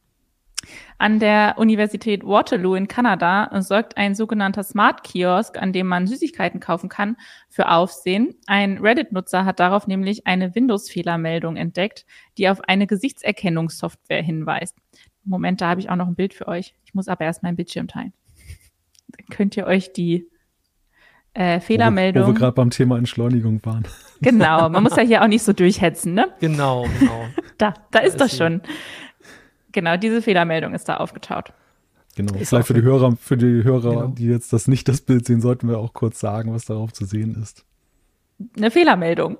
[0.97, 6.59] An der Universität Waterloo in Kanada sorgt ein sogenannter Smart Kiosk, an dem man Süßigkeiten
[6.59, 7.17] kaufen kann,
[7.49, 8.35] für Aufsehen.
[8.45, 12.05] Ein Reddit-Nutzer hat darauf nämlich eine Windows-Fehlermeldung entdeckt,
[12.37, 14.77] die auf eine Gesichtserkennungssoftware hinweist.
[15.25, 16.75] Moment, da habe ich auch noch ein Bild für euch.
[16.85, 18.13] Ich muss aber erst meinen Bildschirm teilen.
[19.07, 20.27] Dann könnt ihr euch die
[21.33, 22.23] äh, Fehlermeldung.
[22.23, 23.87] Wo, wo wir gerade beim Thema Entschleunigung waren.
[24.21, 26.33] Genau, man muss ja hier auch nicht so durchhetzen, ne?
[26.39, 27.25] Genau, genau.
[27.57, 28.61] Da, da ist das schon.
[29.73, 31.51] Genau, diese Fehlermeldung ist da aufgetaucht.
[32.15, 32.33] Genau.
[32.35, 34.07] Ist Vielleicht für die Hörer, für die Hörer, genau.
[34.07, 37.05] die jetzt das nicht das Bild sehen, sollten wir auch kurz sagen, was darauf zu
[37.05, 37.65] sehen ist
[38.55, 39.37] eine Fehlermeldung.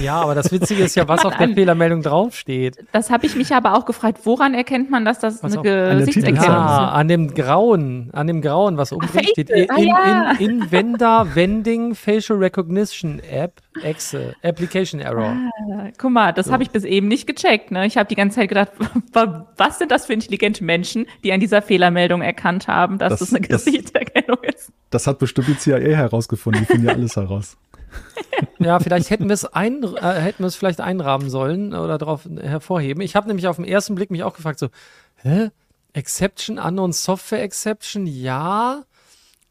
[0.00, 2.76] Ja, aber das Witzige ist ja, was auf der an, Fehlermeldung draufsteht.
[2.92, 6.40] Das habe ich mich aber auch gefragt, woran erkennt man, dass das was eine Gesichtserkennung
[6.40, 6.48] ist?
[6.48, 9.50] Ah, an dem Grauen, an dem Grauen, was oben drin steht.
[9.50, 10.32] In, ah, ja.
[10.38, 15.36] in, in, Vendor Vending Facial Recognition App, Exe, Application Error.
[15.72, 16.52] Ah, guck mal, das so.
[16.52, 17.70] habe ich bis eben nicht gecheckt.
[17.70, 17.86] Ne?
[17.86, 18.72] Ich habe die ganze Zeit gedacht,
[19.56, 23.34] was sind das für intelligente Menschen, die an dieser Fehlermeldung erkannt haben, dass das, das
[23.34, 24.72] eine Gesichtserkennung das, ist?
[24.90, 27.56] Das hat bestimmt die CIA herausgefunden, die finden ja alles heraus.
[28.58, 32.28] ja, vielleicht hätten wir es ein, äh, hätten wir es vielleicht einrahmen sollen oder darauf
[32.40, 33.02] hervorheben.
[33.02, 34.68] Ich habe nämlich auf den ersten Blick mich auch gefragt, so,
[35.16, 35.50] hä?
[35.94, 38.84] Exception, Unknown Software Exception, ja.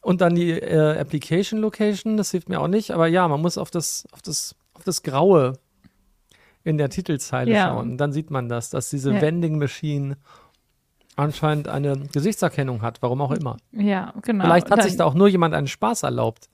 [0.01, 2.91] Und dann die äh, Application Location, das hilft mir auch nicht.
[2.91, 5.53] Aber ja, man muss auf das, auf das, auf das Graue
[6.63, 7.67] in der Titelzeile ja.
[7.67, 7.91] schauen.
[7.91, 9.21] Und dann sieht man das, dass diese ja.
[9.21, 10.17] Vending Machine
[11.15, 13.57] anscheinend eine Gesichtserkennung hat, warum auch immer.
[13.71, 14.45] Ja, genau.
[14.45, 16.49] Vielleicht hat dann, sich da auch nur jemand einen Spaß erlaubt.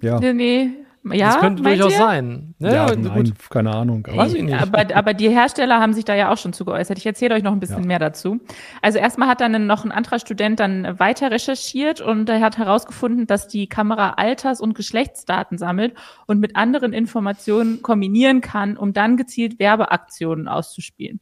[0.00, 0.20] Ja.
[0.20, 0.70] Nee, nee.
[1.12, 1.98] Ja, das könnte durchaus ihr?
[1.98, 2.54] sein.
[2.60, 3.34] Ja, Ja, nein, gut.
[3.50, 4.06] keine Ahnung.
[4.08, 4.54] Aber Weiß ich nicht.
[4.58, 6.96] Aber, aber die Hersteller haben sich da ja auch schon zu geäußert.
[6.96, 7.86] Ich erzähle euch noch ein bisschen Ja.
[7.86, 8.40] mehr dazu.
[8.80, 13.26] Also erstmal hat dann noch ein anderer Student dann weiter recherchiert und er hat herausgefunden,
[13.26, 15.92] dass die Kamera Alters- und Geschlechtsdaten sammelt
[16.26, 21.20] und mit anderen Informationen kombinieren kann, um dann gezielt Werbeaktionen auszuspielen.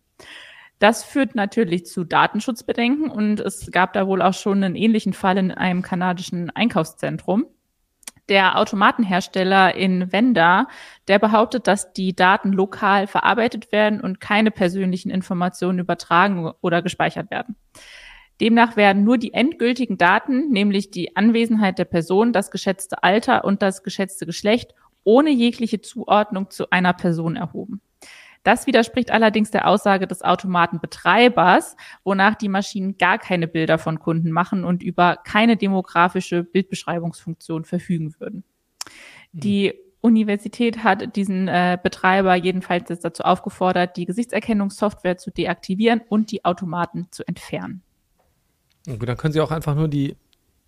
[0.78, 5.38] Das führt natürlich zu Datenschutzbedenken und es gab da wohl auch schon einen ähnlichen Fall
[5.38, 7.46] in einem kanadischen Einkaufszentrum.
[8.28, 10.68] Der Automatenhersteller in Venda,
[11.08, 17.30] der behauptet, dass die Daten lokal verarbeitet werden und keine persönlichen Informationen übertragen oder gespeichert
[17.30, 17.56] werden.
[18.40, 23.62] Demnach werden nur die endgültigen Daten, nämlich die Anwesenheit der Person, das geschätzte Alter und
[23.62, 27.80] das geschätzte Geschlecht, ohne jegliche Zuordnung zu einer Person erhoben.
[28.42, 34.32] Das widerspricht allerdings der Aussage des Automatenbetreibers, wonach die Maschinen gar keine Bilder von Kunden
[34.32, 38.44] machen und über keine demografische Bildbeschreibungsfunktion verfügen würden.
[39.32, 46.32] Die Universität hat diesen äh, Betreiber jedenfalls jetzt dazu aufgefordert, die Gesichtserkennungssoftware zu deaktivieren und
[46.32, 47.82] die Automaten zu entfernen.
[48.86, 50.16] Gut, dann können sie auch einfach nur die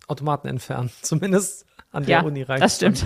[0.07, 0.89] Automaten entfernen.
[1.01, 3.05] Zumindest an der Ja, Uni reicht das stimmt.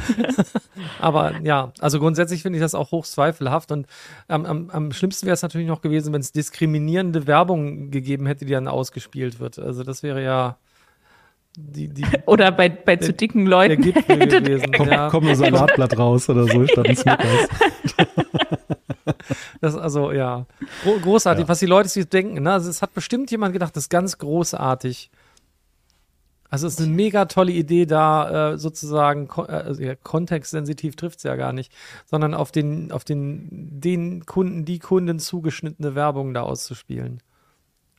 [0.99, 3.71] Aber ja, also grundsätzlich finde ich das auch hochst zweifelhaft.
[3.71, 3.88] Und
[4.28, 8.45] am, am, am schlimmsten wäre es natürlich noch gewesen, wenn es diskriminierende Werbung gegeben hätte,
[8.45, 9.60] die dann ausgespielt wird.
[9.60, 10.58] Also das wäre ja
[11.58, 13.82] die, die, Oder bei, bei zu dicken der Leuten.
[13.82, 14.71] Gipfel gewesen.
[14.71, 15.10] kommt, ja.
[15.10, 17.47] kommt ein Salatblatt raus oder so statt ein Snickers.
[19.62, 20.45] Das, also, ja.
[20.84, 21.49] Gro großartig, Ja.
[21.49, 22.43] was die Leute sich denken.
[22.43, 22.54] Ne?
[22.54, 25.10] Also, es hat bestimmt jemand gedacht, das ist ganz großartig.
[26.50, 30.96] Also, es ist eine mega tolle Idee, da äh, sozusagen ko äh, also, ja, kontextsensitiv
[30.96, 31.72] trifft es ja gar nicht,
[32.06, 33.48] sondern auf den, auf den,
[33.80, 37.22] den Kunden, die Kunden zugeschnittene Werbung da auszuspielen.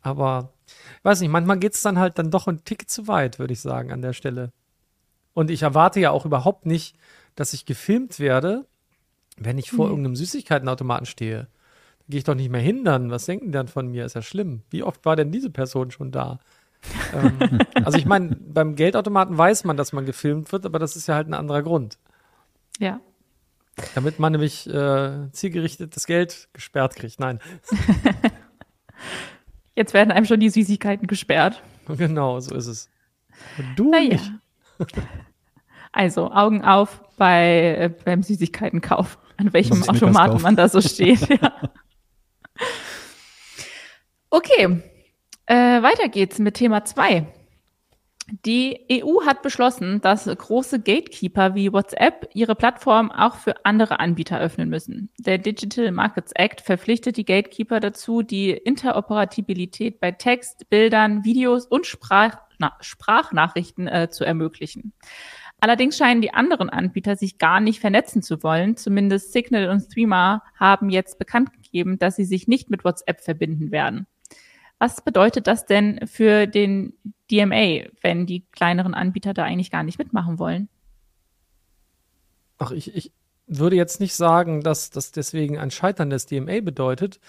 [0.02, 3.38] Aber, ich weiß nicht, manchmal geht es dann halt dann doch ein Tick zu weit,
[3.38, 4.52] würde ich sagen, an der Stelle.
[5.34, 6.96] Und ich erwarte ja auch überhaupt nicht,
[7.36, 8.66] dass ich gefilmt werde,
[9.36, 9.92] wenn ich vor Nee.
[9.92, 11.48] irgendeinem Süßigkeitenautomaten stehe.
[12.00, 13.10] Da gehe ich doch nicht mehr hindern.
[13.10, 14.04] Was denken die dann von mir?
[14.04, 14.62] Ist ja schlimm.
[14.70, 16.40] Wie oft war denn diese Person schon da?
[17.14, 21.06] Ähm, also ich meine, beim Geldautomaten weiß man, dass man gefilmt wird, aber das ist
[21.06, 21.98] ja halt ein anderer Grund.
[22.78, 23.00] Ja.
[23.94, 27.20] Damit man nämlich äh, zielgerichtet das Geld gesperrt kriegt.
[27.20, 27.40] Nein,
[29.74, 31.62] Jetzt werden einem schon die Süßigkeiten gesperrt.
[31.88, 32.90] genau, so ist es.
[33.56, 34.08] Und du Naja.
[34.08, 34.32] nicht.
[35.92, 41.28] Also Augen auf bei, äh, beim Süßigkeitenkauf, an welchem Automaten man da so steht.
[41.28, 41.52] ja.
[44.30, 44.80] Okay,
[45.50, 47.26] äh, weiter geht's mit Thema zwei.
[48.44, 54.38] Die EU hat beschlossen, dass große Gatekeeper wie WhatsApp ihre Plattform auch für andere Anbieter
[54.38, 55.10] öffnen müssen.
[55.18, 61.86] Der Digital Markets Act verpflichtet die Gatekeeper dazu, die Interoperabilität bei Text, Bildern, Videos und
[61.86, 64.92] Sprach na, Sprachnachrichten äh, zu ermöglichen.
[65.58, 68.76] Allerdings scheinen die anderen Anbieter sich gar nicht vernetzen zu wollen.
[68.76, 73.72] Zumindest Signal und Threema haben jetzt bekannt gegeben, dass sie sich nicht mit WhatsApp verbinden
[73.72, 74.06] werden.
[74.80, 76.94] Was bedeutet das denn für den
[77.30, 80.70] DMA, wenn die kleineren Anbieter da eigentlich gar nicht mitmachen wollen?
[82.58, 83.12] Ach, ich, ich
[83.46, 87.20] würde jetzt nicht sagen, dass das deswegen ein Scheitern des DMA bedeutet,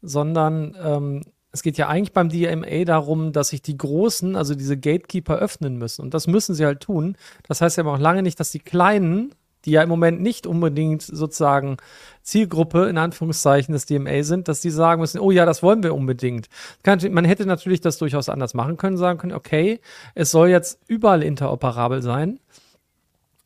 [0.00, 4.78] sondern ähm, es geht ja eigentlich beim DMA darum, dass sich die Großen, also diese
[4.78, 6.02] Gatekeeper, öffnen müssen.
[6.02, 7.16] Und das müssen sie halt tun.
[7.48, 10.46] Das heißt ja aber auch lange nicht, dass die Kleinen, die ja im Moment nicht
[10.46, 11.76] unbedingt sozusagen
[12.22, 15.94] Zielgruppe in Anführungszeichen des DMA sind, dass die sagen müssen, oh ja, das wollen wir
[15.94, 16.48] unbedingt.
[16.84, 19.80] Man hätte natürlich das durchaus anders machen können, sagen können, okay,
[20.14, 22.38] es soll jetzt überall interoperabel sein.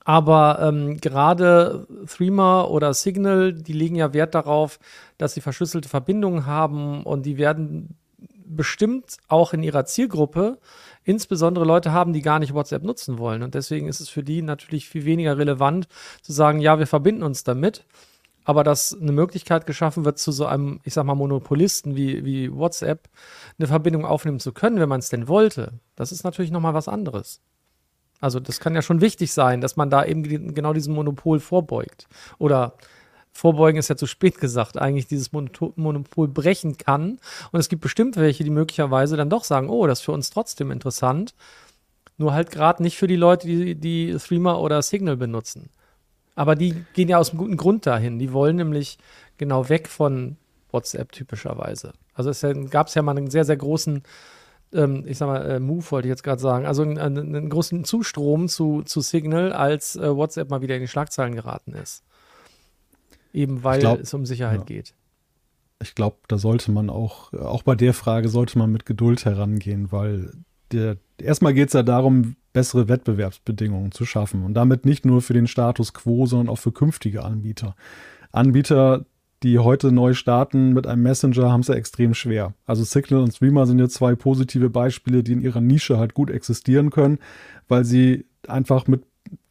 [0.04, 4.78] Aber ähm, gerade Threema oder Signal, die legen ja Wert darauf,
[5.18, 7.96] dass sie verschlüsselte Verbindungen haben und die werden
[8.48, 10.58] bestimmt auch in ihrer Zielgruppe
[11.04, 13.42] insbesondere Leute haben, die gar nicht WhatsApp nutzen wollen.
[13.42, 15.88] Und deswegen ist es für die natürlich viel weniger relevant
[16.22, 17.84] zu sagen, ja, wir verbinden uns damit.
[18.44, 22.52] Aber dass eine Möglichkeit geschaffen wird, zu so einem, ich sag mal, Monopolisten wie, wie
[22.52, 23.08] WhatsApp
[23.58, 26.86] eine Verbindung aufnehmen zu können, wenn man es denn wollte, das ist natürlich nochmal was
[26.86, 27.40] anderes.
[28.20, 32.08] Also das kann ja schon wichtig sein, dass man da eben genau diesem Monopol vorbeugt.
[32.38, 32.74] Oder
[33.36, 37.18] vorbeugen ist ja zu spät gesagt, eigentlich dieses Monopol brechen kann.
[37.52, 40.30] Und es gibt bestimmt welche, die möglicherweise dann doch sagen, oh, das ist für uns
[40.30, 41.34] trotzdem interessant.
[42.18, 45.68] Nur halt gerade nicht für die Leute, die, die Threema oder Signal benutzen.
[46.34, 48.18] Aber die gehen ja aus einem guten Grund dahin.
[48.18, 48.98] Die wollen nämlich
[49.36, 50.36] genau weg von
[50.72, 51.92] WhatsApp typischerweise.
[52.14, 54.02] Also es gab es ja mal einen sehr, sehr großen
[54.72, 57.48] ähm, ich sag mal, äh, Move wollte ich jetzt gerade sagen, also einen, einen, einen
[57.48, 62.04] großen Zustrom zu, zu Signal, als äh, WhatsApp mal wieder in die Schlagzeilen geraten ist.
[63.36, 64.64] Eben weil glaub, es um Sicherheit ja.
[64.64, 64.94] geht.
[65.82, 69.92] Ich glaube, da sollte man auch, auch bei der Frage sollte man mit Geduld herangehen,
[69.92, 70.32] weil
[70.72, 75.34] der, erstmal geht es ja darum, bessere Wettbewerbsbedingungen zu schaffen und damit nicht nur für
[75.34, 77.76] den Status quo, sondern auch für künftige Anbieter.
[78.32, 79.04] Anbieter,
[79.42, 82.54] die heute neu starten mit einem Messenger, haben es ja extrem schwer.
[82.64, 86.30] Also Signal und Streamer sind jetzt zwei positive Beispiele, die in ihrer Nische halt gut
[86.30, 87.18] existieren können,
[87.68, 89.04] weil sie einfach mit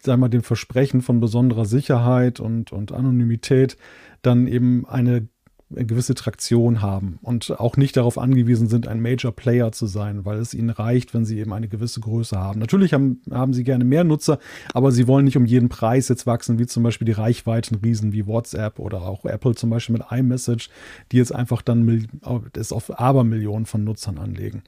[0.06, 3.78] sagen wir, dem Versprechen von besonderer Sicherheit und, und Anonymität
[4.22, 5.28] dann eben eine
[5.72, 10.38] gewisse Traktion haben und auch nicht darauf angewiesen sind, ein Major Player zu sein, weil
[10.38, 12.60] es ihnen reicht, wenn sie eben eine gewisse Größe haben.
[12.60, 14.38] Natürlich haben, haben sie gerne mehr Nutzer,
[14.74, 18.28] aber sie wollen nicht um jeden Preis jetzt wachsen, wie zum Beispiel die Reichweitenriesen wie
[18.28, 20.70] WhatsApp oder auch Apple zum Beispiel mit iMessage,
[21.12, 22.08] die jetzt einfach dann
[22.54, 24.64] es auf Abermillionen von Nutzern anlegen.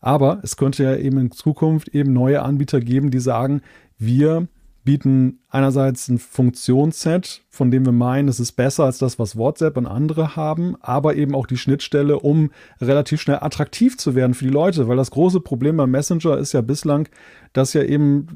[0.00, 3.62] Aber es könnte ja eben in Zukunft eben neue Anbieter geben, die sagen,
[3.98, 4.48] wir
[4.84, 9.76] bieten einerseits ein Funktionsset, von dem wir meinen, es ist besser als das, was WhatsApp
[9.76, 14.44] und andere haben, aber eben auch die Schnittstelle, um relativ schnell attraktiv zu werden für
[14.44, 17.08] die Leute, weil das große Problem beim Messenger ist ja bislang,
[17.52, 18.26] dass ja eben,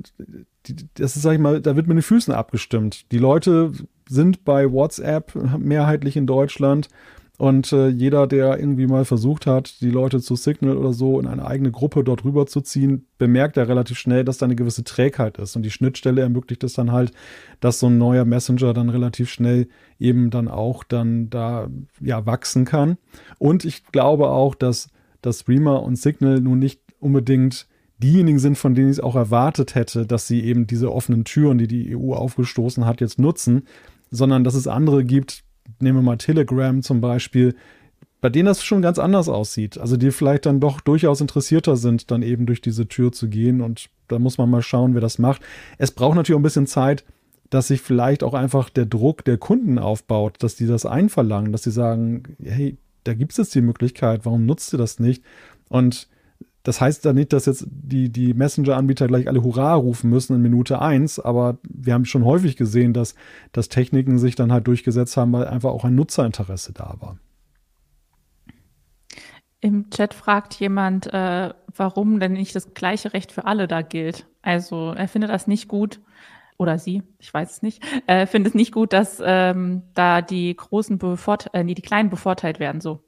[0.95, 3.11] das ist, sag ich mal, da wird mit den Füßen abgestimmt.
[3.11, 3.73] Die Leute
[4.09, 6.89] sind bei WhatsApp mehrheitlich in Deutschland
[7.38, 11.27] und äh, jeder, der irgendwie mal versucht hat, die Leute zu Signal oder so in
[11.27, 14.85] eine eigene Gruppe dort rüber zu ziehen, bemerkt er relativ schnell, dass da eine gewisse
[14.85, 15.55] Trägheit ist.
[15.55, 17.12] Und die Schnittstelle ermöglicht es dann halt,
[17.61, 19.68] dass so ein neuer Messenger dann relativ schnell
[19.99, 21.68] eben dann auch dann da
[22.01, 22.96] ja wachsen kann.
[23.38, 24.88] Und ich glaube auch, dass
[25.20, 27.66] das Streamer und Signal nun nicht unbedingt
[27.99, 31.59] diejenigen sind, von denen ich es auch erwartet hätte, dass sie eben diese offenen Türen,
[31.59, 33.64] die die EU aufgestoßen hat, jetzt nutzen,
[34.11, 35.44] sondern dass es andere gibt,
[35.81, 37.55] nehmen wir mal Telegram zum Beispiel,
[38.21, 39.79] bei denen das schon ganz anders aussieht.
[39.79, 43.61] Also die vielleicht dann doch durchaus interessierter sind, dann eben durch diese Tür zu gehen.
[43.61, 45.43] Und da muss man mal schauen, wer das macht.
[45.79, 47.05] Es braucht natürlich auch ein bisschen Zeit,
[47.51, 51.62] dass sich vielleicht auch einfach der Druck der Kunden aufbaut, dass die das einverlangen, dass
[51.62, 55.23] sie sagen, hey, da gibt es jetzt die Möglichkeit, warum nutzt ihr das nicht?
[55.69, 56.09] Und
[56.66, 60.42] das heißt da nicht, dass jetzt die, die Messenger-Anbieter gleich alle Hurra rufen müssen in
[60.42, 63.14] Minute eins, aber wir haben schon häufig gesehen, dass,
[63.52, 67.18] dass Techniken sich dann halt durchgesetzt haben, weil einfach auch ein Nutzerinteresse da war.
[69.61, 74.26] Im Chat fragt jemand, äh, warum denn nicht das gleiche Recht für alle da gilt.
[74.42, 76.00] Also er findet das nicht gut,
[76.59, 80.57] oder sie, ich weiß es nicht, äh, findet es nicht gut, dass ähm, da die
[80.57, 83.06] großen bevort äh, die kleinen bevorteilt werden so.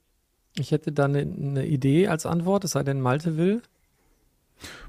[0.57, 3.61] Ich hätte da eine, eine Idee als Antwort, es sei denn, Malte will.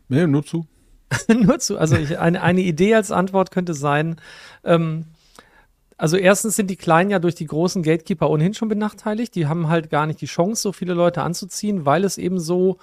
[0.09, 0.67] Nee, nur zu.
[1.29, 1.79] nur zu.
[1.79, 4.17] Also ich, eine, eine Idee als Antwort könnte sein,
[4.65, 5.07] ähm,
[6.01, 9.35] also erstens sind die Kleinen ja durch die großen Gatekeeper ohnehin schon benachteiligt.
[9.35, 12.79] Die haben halt gar nicht die Chance, so viele Leute anzuziehen, weil es eben so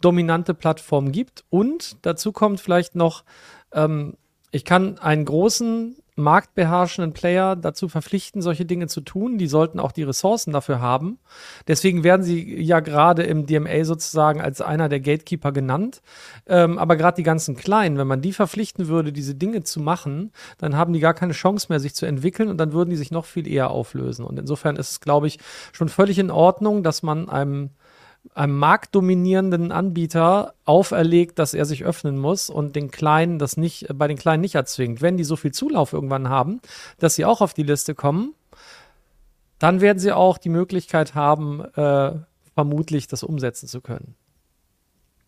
[0.00, 1.44] dominante Plattformen gibt.
[1.50, 3.22] Und dazu kommt vielleicht noch,
[3.72, 4.16] ähm,
[4.50, 9.38] ich kann einen großen marktbeherrschenden Player dazu verpflichten, solche Dinge zu tun.
[9.38, 11.18] Die sollten auch die Ressourcen dafür haben.
[11.66, 16.02] Deswegen werden sie ja gerade im DMA sozusagen als einer der Gatekeeper genannt.
[16.46, 20.32] Ähm, aber gerade die ganzen Kleinen, wenn man die verpflichten würde, diese Dinge zu machen,
[20.58, 23.10] dann haben die gar keine Chance mehr, sich zu entwickeln und dann würden die sich
[23.10, 24.24] noch viel eher auflösen.
[24.24, 25.38] Und insofern ist es, glaube ich,
[25.72, 27.70] schon völlig in Ordnung, dass man einem
[28.34, 34.06] einem marktdominierenden Anbieter auferlegt, dass er sich öffnen muss und den Kleinen das nicht, bei
[34.06, 35.02] den Kleinen nicht erzwingt.
[35.02, 36.60] Wenn die so viel Zulauf irgendwann haben,
[36.98, 38.34] dass sie auch auf die Liste kommen,
[39.58, 42.12] dann werden sie auch die Möglichkeit haben, äh,
[42.54, 44.14] vermutlich das umsetzen zu können.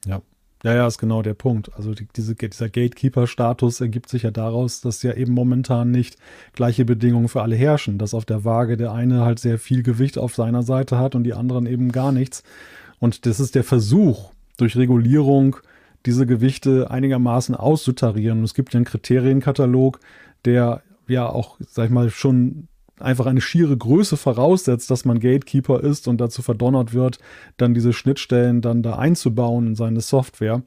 [0.05, 0.23] Ja.
[0.63, 1.71] Ja, ja, ist genau der Punkt.
[1.75, 6.19] Also die, diese, dieser Gatekeeper-Status ergibt sich ja daraus, dass ja eben momentan nicht
[6.53, 7.97] gleiche Bedingungen für alle herrschen.
[7.97, 11.25] Dass auf der Waage der eine halt sehr viel Gewicht auf seiner Seite hat und
[11.25, 12.43] die anderen eben gar nichts.
[13.01, 15.57] Und das ist der Versuch, durch Regulierung
[16.07, 18.45] diese Gewichte einigermaßen auszutarieren.
[18.45, 19.99] Es gibt ja einen Kriterienkatalog,
[20.45, 25.81] der ja auch, sag ich mal, schon einfach eine schiere Größe voraussetzt, dass man Gatekeeper
[25.81, 27.19] ist und dazu verdonnert wird,
[27.57, 30.63] dann diese Schnittstellen dann da einzubauen in seine Software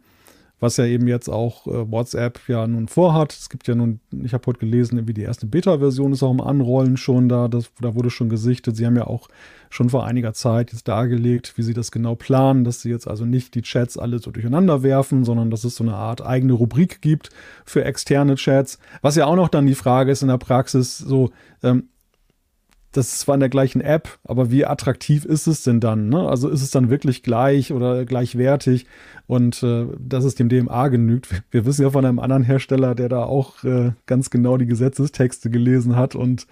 [0.64, 3.34] was ja eben jetzt auch äh, WhatsApp ja nun vorhat.
[3.34, 6.40] Es gibt ja nun, ich habe heute gelesen, wie die erste Beta-Version ist auch im
[6.40, 7.50] Anrollen schon da.
[7.50, 8.78] Das, da wurde schon gesichtet.
[8.78, 9.28] Sie haben ja auch
[9.70, 13.26] schon vor einiger Zeit jetzt dargelegt, wie sie das genau planen, dass sie jetzt also
[13.26, 17.02] nicht die Chats alle so durcheinander werfen, sondern dass es so eine Art eigene Rubrik
[17.02, 17.30] gibt
[17.66, 18.80] für externe Chats.
[19.02, 21.90] Was ja auch noch dann die Frage ist in der Praxis, so, ähm,
[22.94, 26.10] das ist zwar in der gleichen App, aber wie attraktiv ist es denn dann?
[26.10, 26.28] Ne?
[26.28, 28.86] Also ist es dann wirklich gleich oder gleichwertig?
[29.28, 31.44] Und äh, dass es dem DMA genügt.
[31.52, 35.50] Wir wissen ja von einem anderen Hersteller, der da auch äh, ganz genau die Gesetzestexte
[35.50, 36.48] gelesen hat und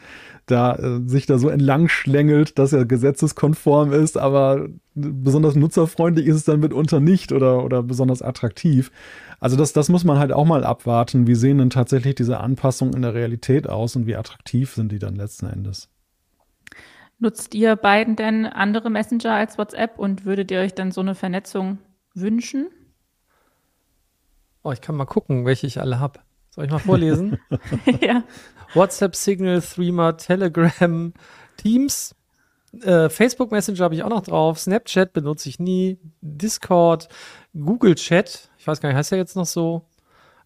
[0.45, 6.35] da äh, sich da so entlang schlängelt, dass er gesetzeskonform ist, aber besonders nutzerfreundlich ist
[6.35, 8.91] es dann mitunter nicht oder, oder besonders attraktiv.
[9.39, 11.27] Also das, das muss man halt auch mal abwarten.
[11.27, 14.99] Wie sehen denn tatsächlich diese Anpassungen in der Realität aus und wie attraktiv sind die
[14.99, 15.90] dann letzten Endes?
[17.21, 21.13] Nutzt ihr beiden denn andere Messenger als WhatsApp und würdet ihr euch dann so eine
[21.13, 21.77] Vernetzung
[22.15, 22.71] wünschen?
[24.63, 26.19] Oh, ich kann mal gucken, welche ich alle habe.
[26.49, 27.37] Soll ich mal vorlesen?
[28.01, 28.23] ja.
[28.73, 31.13] WhatsApp, Signal, Threema, Telegram,
[31.57, 32.15] Teams,
[32.81, 37.07] äh, Facebook Messenger habe ich auch noch drauf, Snapchat benutze ich nie, Discord,
[37.53, 39.85] Google Chat, ich weiß gar nicht, heißt ja jetzt noch so.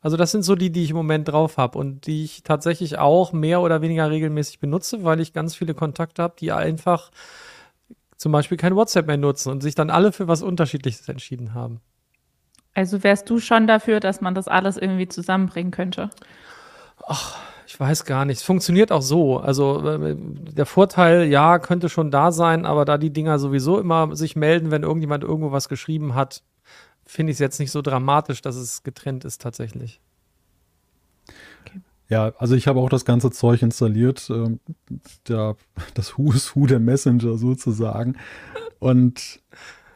[0.05, 2.99] Also das sind so die, die ich im Moment drauf habe und die ich tatsächlich
[2.99, 7.09] auch mehr oder weniger regelmäßig benutze, weil ich ganz viele Kontakte habe, die einfach
[8.15, 11.81] zum Beispiel kein WhatsApp mehr nutzen und sich dann alle für was Unterschiedliches entschieden haben.
[12.75, 16.11] Also wärst du schon dafür, dass man das alles irgendwie zusammenbringen könnte?
[17.07, 18.37] Ach, ich weiß gar nicht.
[18.37, 19.39] Es funktioniert auch so.
[19.39, 24.15] Also äh, der Vorteil, ja, könnte schon da sein, aber da die Dinger sowieso immer
[24.15, 26.43] sich melden, wenn irgendjemand irgendwo was geschrieben hat,
[27.05, 29.99] finde ich es jetzt nicht so dramatisch, dass es getrennt ist tatsächlich.
[32.07, 34.57] Ja, also ich habe auch das ganze Zeug installiert, äh,
[35.27, 35.55] der,
[35.95, 38.15] das Who is Who der Messenger sozusagen.
[38.79, 39.39] Und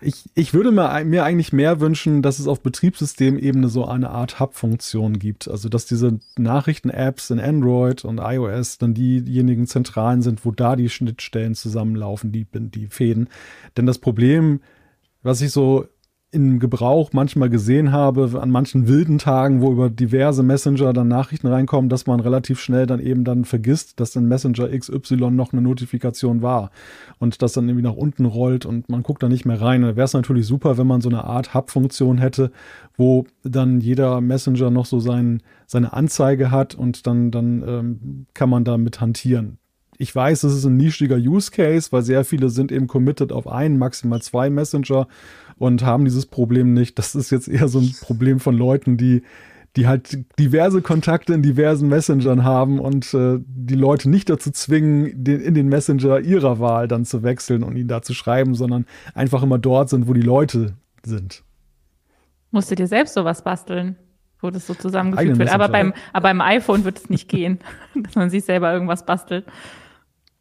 [0.01, 4.39] ich, ich würde mir, mir eigentlich mehr wünschen, dass es auf Betriebssystemebene so eine Art
[4.39, 5.47] Hub-Funktion gibt.
[5.49, 10.89] Also, dass diese Nachrichten-Apps in Android und iOS dann diejenigen Zentralen sind, wo da die
[10.89, 13.29] Schnittstellen zusammenlaufen, die, die Fäden.
[13.77, 14.61] Denn das Problem,
[15.21, 15.87] was ich so
[16.31, 21.47] im Gebrauch manchmal gesehen habe, an manchen wilden Tagen, wo über diverse Messenger dann Nachrichten
[21.47, 25.63] reinkommen, dass man relativ schnell dann eben dann vergisst, dass in Messenger XY noch eine
[25.63, 26.69] Notifikation war
[27.17, 29.81] und das dann irgendwie nach unten rollt und man guckt da nicht mehr rein.
[29.81, 32.51] Da wäre es natürlich super, wenn man so eine Art Hub-Funktion hätte,
[32.95, 38.51] wo dann jeder Messenger noch so sein, seine Anzeige hat und dann, dann ähm, kann
[38.51, 39.57] man damit hantieren
[40.01, 43.47] ich weiß, es ist ein nischiger Use Case, weil sehr viele sind eben committed auf
[43.47, 45.09] einen, maximal zwei Messenger
[45.59, 46.97] und haben dieses Problem nicht.
[46.97, 49.21] Das ist jetzt eher so ein Problem von Leuten, die
[49.75, 55.23] die halt diverse Kontakte in diversen Messengern haben und äh, die Leute nicht dazu zwingen,
[55.23, 58.85] den, in den Messenger ihrer Wahl dann zu wechseln und ihn da zu schreiben, sondern
[59.13, 60.73] einfach immer dort sind, wo die Leute
[61.05, 61.43] sind.
[62.51, 63.95] Musst du dir selbst sowas basteln,
[64.41, 65.53] wo das so zusammengefügt wird.
[65.53, 67.59] Aber beim, aber beim iPhone wird es nicht gehen,
[67.95, 69.45] dass man sich selber irgendwas bastelt.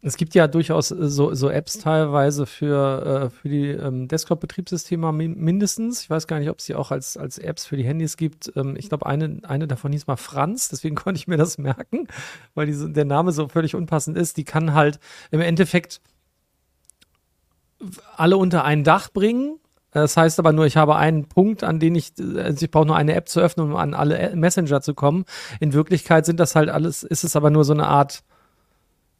[0.01, 5.12] Es gibt ja durchaus äh, so, so Apps teilweise für, äh, für die ähm, Desktop-Betriebssysteme
[5.12, 6.03] mindestens.
[6.03, 8.53] Ich weiß gar nicht, ob es die auch als, als Apps für die Handys gibt.
[8.55, 12.07] Ähm, ich glaube, eine, eine davon hieß mal Franz, deswegen konnte ich mir das merken,
[12.55, 14.36] weil diese, der Name so völlig unpassend ist.
[14.36, 16.01] Die kann halt im Endeffekt
[18.16, 19.59] alle unter ein Dach bringen.
[19.90, 22.96] Das heißt aber nur, ich habe einen Punkt, an den ich, also ich brauche nur
[22.96, 25.24] eine App zu öffnen, um an alle Messenger zu kommen.
[25.61, 28.22] In Wirklichkeit sind das halt alles, ist es aber nur so eine Art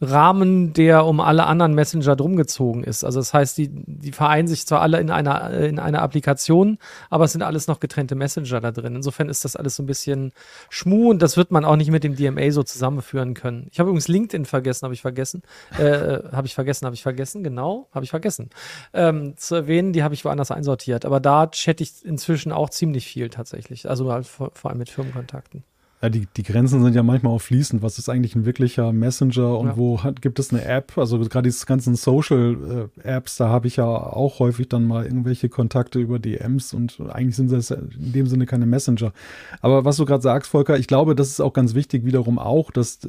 [0.01, 3.05] Rahmen, der um alle anderen Messenger drumgezogen ist.
[3.05, 6.79] Also das heißt, die, die vereinen sich zwar alle in einer, in einer Applikation,
[7.11, 8.95] aber es sind alles noch getrennte Messenger da drin.
[8.95, 10.33] Insofern ist das alles so ein bisschen
[10.71, 13.67] schmu und das wird man auch nicht mit dem DMA so zusammenführen können.
[13.73, 15.43] Ich habe übrigens LinkedIn vergessen, habe ich vergessen.
[15.79, 18.51] Äh, habe ich vergessen, habe ich vergessen, genau, habe ich vergessen.
[18.93, 21.05] Ähm, zu erwähnen, die habe ich woanders einsortiert.
[21.05, 23.89] Aber da chatte ich inzwischen auch ziemlich viel tatsächlich.
[23.91, 25.65] Also halt vor, vor allem mit Firmenkontakten.
[26.01, 27.83] Ja, die, die Grenzen sind ja manchmal auch fließend.
[27.83, 29.77] Was ist eigentlich ein wirklicher Messenger und ja.
[29.77, 30.97] wo hat, gibt es eine App?
[30.97, 35.99] Also gerade diese ganzen Social-Apps, da habe ich ja auch häufig dann mal irgendwelche Kontakte
[35.99, 39.13] über DMs und eigentlich sind das in dem Sinne keine Messenger.
[39.61, 42.71] Aber was du gerade sagst, Volker, ich glaube, das ist auch ganz wichtig wiederum auch,
[42.71, 43.01] dass,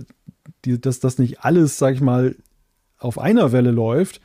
[0.66, 2.36] die, dass das nicht alles, sag ich mal,
[2.98, 4.20] auf einer Welle läuft,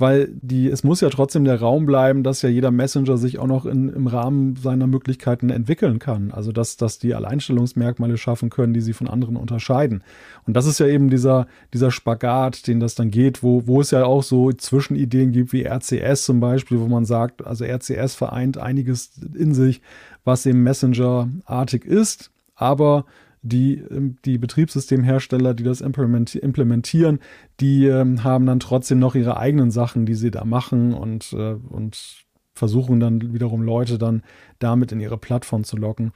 [0.00, 3.46] weil die, es muss ja trotzdem der Raum bleiben, dass ja jeder Messenger sich auch
[3.46, 6.30] noch in, im Rahmen seiner Möglichkeiten entwickeln kann.
[6.30, 10.02] Also dass, dass die Alleinstellungsmerkmale schaffen können, die sie von anderen unterscheiden.
[10.46, 13.90] Und das ist ja eben dieser, dieser Spagat, den das dann geht, wo, wo es
[13.90, 18.58] ja auch so Zwischenideen gibt wie RCS zum Beispiel, wo man sagt, also RCS vereint
[18.58, 19.82] einiges in sich,
[20.24, 23.04] was eben Messenger-artig ist, aber
[23.42, 27.20] die, ähm, die Betriebssystemhersteller, die das implementieren,
[27.60, 31.54] die ähm, haben dann trotzdem noch ihre eigenen Sachen, die sie da machen und, äh,
[31.54, 32.24] und
[32.54, 34.22] versuchen dann wiederum Leute dann
[34.58, 36.12] damit in ihre Plattform zu locken.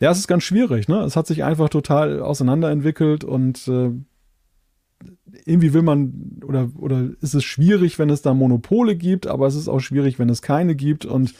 [0.00, 1.00] Ja, es ist ganz schwierig, ne?
[1.00, 3.90] Es hat sich einfach total auseinanderentwickelt und äh,
[5.44, 9.54] irgendwie will man oder, oder ist es schwierig, wenn es da Monopole gibt, aber es
[9.54, 11.04] ist auch schwierig, wenn es keine gibt.
[11.04, 11.34] Und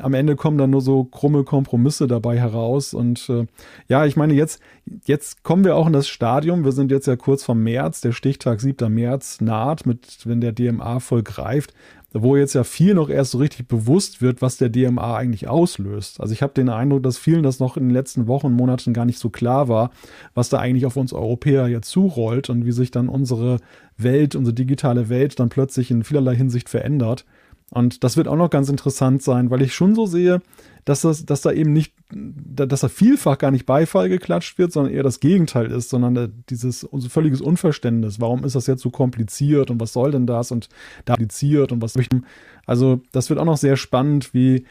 [0.00, 2.94] am Ende kommen dann nur so krumme Kompromisse dabei heraus.
[2.94, 3.46] Und äh,
[3.88, 4.60] ja, ich meine, jetzt,
[5.04, 8.12] jetzt kommen wir auch in das Stadium, wir sind jetzt ja kurz vom März, der
[8.12, 8.92] Stichtag 7.
[8.92, 11.74] März naht, mit, wenn der DMA voll greift
[12.16, 16.20] wo jetzt ja viel noch erst so richtig bewusst wird, was der DMA eigentlich auslöst.
[16.20, 18.94] Also ich habe den Eindruck, dass vielen das noch in den letzten Wochen und Monaten
[18.94, 19.90] gar nicht so klar war,
[20.32, 23.58] was da eigentlich auf uns Europäer jetzt zurollt und wie sich dann unsere
[23.96, 27.24] Welt, unsere digitale Welt dann plötzlich in vielerlei Hinsicht verändert.
[27.70, 30.42] Und das wird auch noch ganz interessant sein, weil ich schon so sehe,
[30.84, 34.92] dass, das, dass da eben nicht, dass da vielfach gar nicht Beifall geklatscht wird, sondern
[34.92, 38.20] eher das Gegenteil ist, sondern dieses völliges Unverständnis.
[38.20, 40.68] Warum ist das jetzt so kompliziert und was soll denn das und
[41.04, 42.26] da kompliziert und was möchten.
[42.66, 44.64] Also, das wird auch noch sehr spannend, wie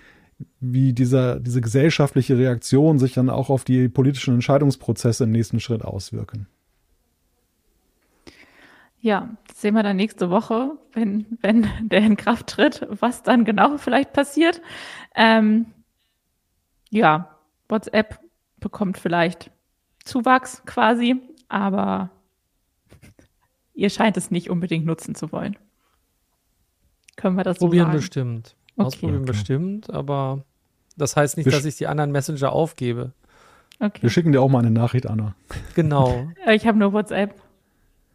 [0.59, 5.83] wie dieser, diese gesellschaftliche Reaktion sich dann auch auf die politischen Entscheidungsprozesse im nächsten Schritt
[5.83, 6.47] auswirken.
[9.03, 13.43] Ja, das sehen wir dann nächste Woche, wenn, wenn der in Kraft tritt, was dann
[13.43, 14.61] genau vielleicht passiert.
[15.13, 15.65] Ähm,
[16.89, 17.37] ja,
[17.67, 18.19] WhatsApp
[18.61, 19.51] bekommt vielleicht
[20.05, 21.17] Zuwachs quasi,
[21.49, 22.11] aber
[23.73, 25.57] ihr scheint es nicht unbedingt nutzen zu wollen.
[27.17, 27.97] Können wir das so Probieren sagen?
[27.97, 28.55] bestimmt.
[28.77, 28.87] Okay.
[28.87, 29.31] Ausprobieren Okay.
[29.33, 30.45] bestimmt, aber
[30.95, 33.11] das heißt nicht, Wir dass ich die anderen Messenger aufgebe.
[33.79, 34.09] Wir Okay.
[34.09, 35.35] schicken dir auch mal eine Nachricht, Anna.
[35.75, 36.29] Genau.
[36.47, 37.35] Ich habe nur WhatsApp.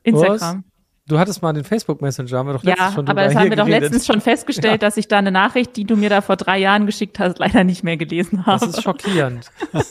[0.03, 0.65] Instagram.
[1.09, 3.35] Du hattest mal den Facebook Messenger, haben wir doch letztens Ja, schon aber drüber das
[3.35, 3.83] haben wir doch geredet.
[3.85, 6.85] letztens schon festgestellt, dass ich da eine Nachricht, die du mir da vor drei Jahren
[6.87, 8.67] geschickt hast, leider nicht mehr gelesen Das habe.
[8.67, 9.51] ist schockierend.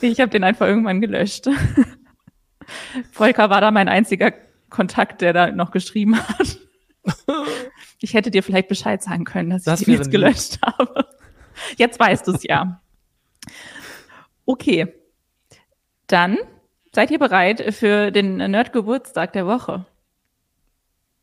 [0.00, 1.46] Ich habe den einfach irgendwann gelöscht.
[3.12, 4.32] Volker war da mein einziger
[4.70, 6.58] Kontakt, der da noch geschrieben hat.
[8.00, 10.12] Ich hätte dir vielleicht Bescheid sagen können, dass Das ich den jetzt lieb.
[10.12, 11.06] gelöscht habe.
[11.76, 12.80] Jetzt weißt du es ja.
[14.46, 14.94] Okay.
[16.06, 16.38] Dann
[16.94, 19.86] seid ihr bereit für den Nerd-Geburtstag der Woche?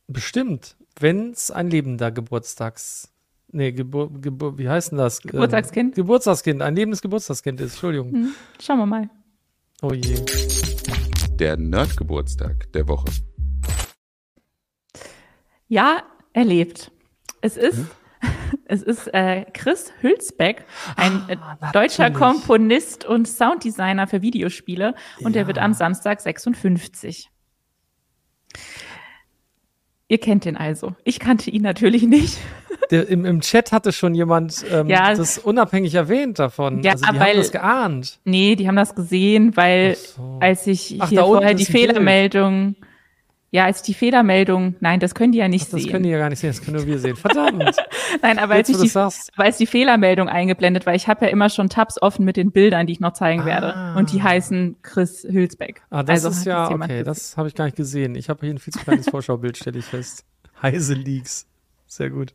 [0.07, 0.75] Bestimmt.
[0.99, 3.13] Wenn es ein lebender Geburtstags.
[3.51, 5.23] Nee, Gebur, Gebur, wie heißt denn das?
[5.23, 5.95] Ähm, Geburtstagskind?
[5.95, 7.73] Geburtstagskind, ein lebendes Geburtstagskind ist.
[7.73, 8.11] Entschuldigung.
[8.11, 9.09] Hm, schauen wir mal.
[9.81, 10.17] Oh je.
[11.35, 13.05] Der Nerdgeburtstag der Woche.
[15.67, 16.03] Ja,
[16.33, 16.91] erlebt.
[17.41, 17.85] Es ist,
[18.69, 20.63] es ist äh, Chris Hülsbeck,
[20.95, 22.19] ein äh, Ah, deutscher natürlich.
[22.19, 25.47] Komponist und Sounddesigner für Videospiele und der Ja.
[25.47, 27.29] wird am Samstag 56.
[30.07, 30.95] Ihr kennt ihn also.
[31.03, 32.37] Ich kannte ihn natürlich nicht.
[32.91, 35.13] Der, im, Im Chat hatte schon jemand ähm, Ja.
[35.13, 36.81] das unabhängig erwähnt davon.
[36.81, 38.19] Ja, also die weil- haben das geahnt.
[38.23, 40.39] Nee, die haben das gesehen, weil so.
[40.41, 42.35] als ich Ach, hier vorher die ein Bild.
[43.51, 45.91] Ja, als ich die Fehlermeldung, nein, das können die ja nicht Ach, das sehen.
[45.91, 47.15] können die ja gar nicht sehen, das können nur wir sehen.
[47.15, 47.75] Verdammt.
[48.21, 51.67] nein, aber als Jetzt, ich die die Fehlermeldung eingeblendet, weil ich habe ja immer schon
[51.67, 53.75] Tabs offen mit den Bildern, die ich noch zeigen werde.
[53.75, 53.97] Ah.
[53.97, 55.81] Und die heißen Chris Hülsbeck.
[55.89, 57.05] Ah, das Also ist ja, das okay, gesehen.
[57.05, 58.13] das habe ich gar nicht gesehen.
[58.15, 60.25] Ich habe hier ein viel zu kleines Vorschaubild, stelle ich fest.
[60.61, 61.47] Heise Leaks.
[61.87, 62.33] Sehr gut.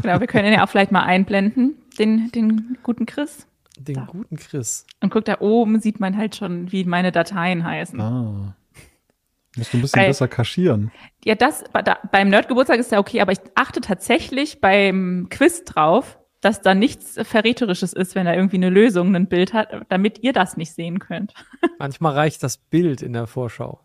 [0.00, 3.46] Genau, wir können ihn ja auch vielleicht mal einblenden, den, den guten Chris.
[3.78, 4.06] Den Da.
[4.10, 4.86] guten Chris.
[5.02, 8.00] Und guck, da oben sieht man halt schon, wie meine Dateien heißen.
[8.00, 8.54] Ah.
[9.58, 10.90] Musst du ein bisschen Weil- besser kaschieren.
[11.24, 16.18] Ja, das da, beim Nerdgeburtstag ist ja okay, aber ich achte tatsächlich beim Quiz drauf,
[16.40, 20.32] dass da nichts Verräterisches ist, wenn er irgendwie eine Lösung, ein Bild hat, damit ihr
[20.32, 21.34] das nicht sehen könnt.
[21.78, 23.80] Manchmal reicht das Bild in der Vorschau.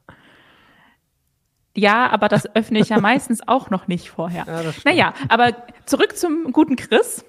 [1.76, 4.45] Ja, aber das öffne ich ja meistens auch noch nicht vorher.
[4.47, 4.61] Ja.
[4.86, 5.53] Naja, aber
[5.86, 7.26] zurück zum guten Chris.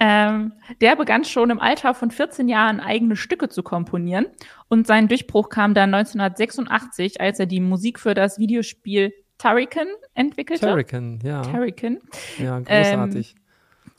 [0.00, 4.26] Ähm, der begann schon im Alter von 14 Jahren eigene Stücke zu komponieren
[4.68, 10.66] und sein Durchbruch kam dann 1986, als er die Musik für das Videospiel Turrican entwickelte.
[10.66, 11.42] Turrican, ja.
[11.42, 11.98] Turrican.
[12.38, 13.34] Ja, großartig.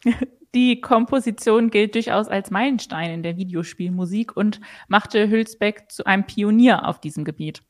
[0.55, 6.87] Die Komposition gilt durchaus als Meilenstein in der Videospielmusik und machte Hülsbeck zu einem Pionier
[6.87, 7.61] auf diesem Gebiet.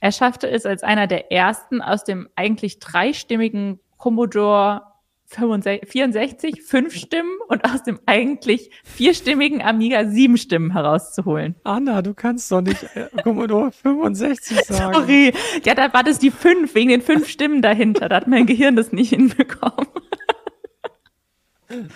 [0.00, 4.95] Er schaffte es als einer der ersten aus dem eigentlich dreistimmigen Commodore 65
[5.28, 11.56] 64 fünf Stimmen und aus dem eigentlich vierstimmigen Amiga sieben Stimmen herauszuholen.
[11.64, 14.94] Anna, du kannst doch nicht äh, Commodore 65 sagen.
[14.94, 15.32] Sorry,
[15.64, 18.08] ja, da war das die fünf, wegen den fünf Stimmen dahinter.
[18.08, 19.86] Da hat mein Gehirn das nicht hinbekommen.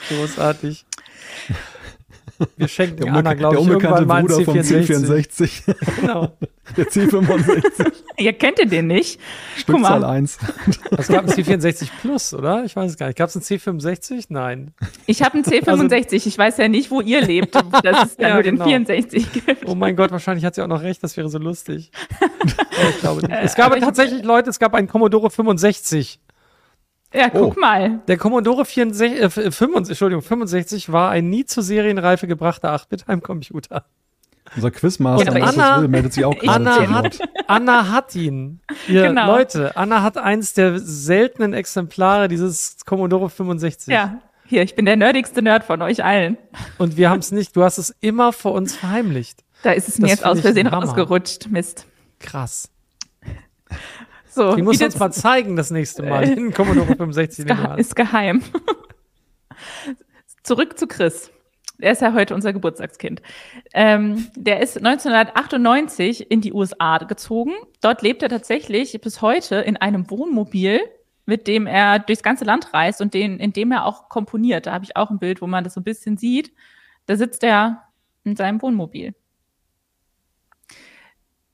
[0.09, 0.85] Großartig.
[2.57, 5.65] Wir schenken Der, Anna, glaube ich, unbekannte irgendwann mal Bruder vom C64.
[5.67, 6.33] C64, Genau.
[6.77, 9.19] der C65, Ihr kennt ihr den nicht?
[9.57, 10.05] Stückzahl mal.
[10.05, 10.39] 1.
[10.99, 12.65] Es gab einen C64 Plus, oder?
[12.65, 13.17] Ich weiß es gar nicht.
[13.17, 14.27] Gab es einen C65?
[14.29, 14.73] Nein.
[15.07, 16.15] Ich habe einen C65.
[16.27, 18.67] ich weiß ja nicht, wo ihr lebt, dass es da Ja, nur den genau.
[18.67, 19.67] 64 gibt.
[19.67, 21.91] Oh mein Gott, wahrscheinlich hat sie auch noch recht, das wäre so lustig.
[22.91, 23.39] Ich glaube nicht.
[23.43, 26.21] Es gab tatsächlich, Leute, es gab einen Commodore 65.
[27.13, 27.61] Ja, guck Oh.
[27.61, 28.01] mal.
[28.07, 33.85] Der Commodore 64, äh, 65, Entschuldigung, 65 war ein nie zur Serienreife gebrachter 8-Bit-Heimcomputer.
[34.57, 38.61] Unser Quizmaster Markus Anna- Will meldet sich auch Anna hat, Anna hat ihn.
[38.89, 39.27] Ihr, Genau.
[39.27, 43.93] Leute, Anna hat eins der seltenen Exemplare dieses Commodore 65.
[43.93, 46.37] Ja, hier, ich bin der nerdigste Nerd von euch allen.
[46.79, 49.45] Und wir haben es nicht, du hast es immer vor uns verheimlicht.
[49.63, 51.49] Da ist es mir Das jetzt aus Versehen rausgerutscht.
[51.51, 51.87] Mist.
[52.19, 52.71] Krass.
[54.31, 56.23] So, Die wie uns mal zeigen das nächste Mal.
[56.23, 57.79] Äh, Den Commodore 65, den du gehe hast.
[57.81, 58.43] ist geheim.
[60.45, 61.31] Zurück zu Chris.
[61.81, 63.23] Er ist ja heute unser Geburtstagskind.
[63.73, 67.53] Ähm, der ist 1998 in die USA gezogen.
[67.81, 70.81] Dort lebt er tatsächlich bis heute in einem Wohnmobil,
[71.27, 74.67] mit dem er durchs ganze Land reist und den, in dem er auch komponiert.
[74.67, 76.53] Da habe ich auch ein Bild, wo man das so ein bisschen sieht.
[77.07, 77.83] Da sitzt er
[78.25, 79.15] in seinem Wohnmobil.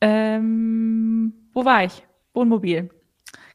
[0.01, 2.06] Ähm, wo war ich?
[2.37, 2.91] Wohnmobil.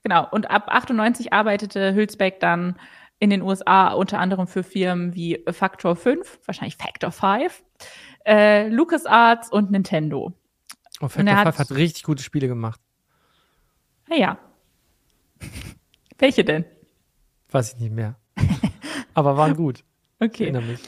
[0.04, 0.28] Genau.
[0.32, 2.78] Und ab 98 arbeitete Hülsbeck dann
[3.20, 7.64] in den USA unter anderem für Firmen wie Factor 5, wahrscheinlich Factor 5,
[8.26, 10.34] äh, LucasArts und Nintendo.
[11.00, 12.82] Oh, Und Factor hat- 5 hat richtig gute Spiele gemacht.
[14.10, 14.38] Naja.
[16.18, 16.66] Welche denn?
[17.52, 18.16] Weiß ich nicht mehr.
[19.14, 19.84] Aber waren gut.
[20.20, 20.44] Ich Okay.
[20.46, 20.80] erinnere mich.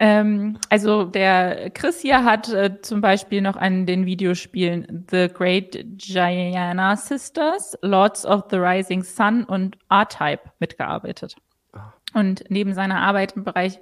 [0.00, 5.84] Ähm, also der Chris hier hat äh, zum Beispiel noch an den Videospielen The Great
[5.96, 11.36] Gianna Sisters, Lords of the Rising Sun und R-Type mitgearbeitet.
[12.14, 13.80] Und neben seiner Arbeit im Bereich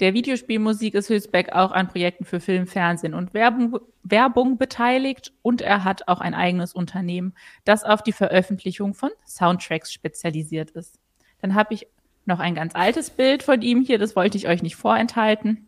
[0.00, 5.60] der Videospielmusik ist Hülsbeck auch an Projekten für Film, Fernsehen und Werbung, Werbung beteiligt und
[5.60, 7.34] er hat auch ein eigenes Unternehmen,
[7.64, 10.98] das auf die Veröffentlichung von Soundtracks spezialisiert ist.
[11.40, 11.86] Dann habe ich
[12.24, 15.66] noch ein ganz altes Bild von ihm hier, das wollte ich euch nicht vorenthalten.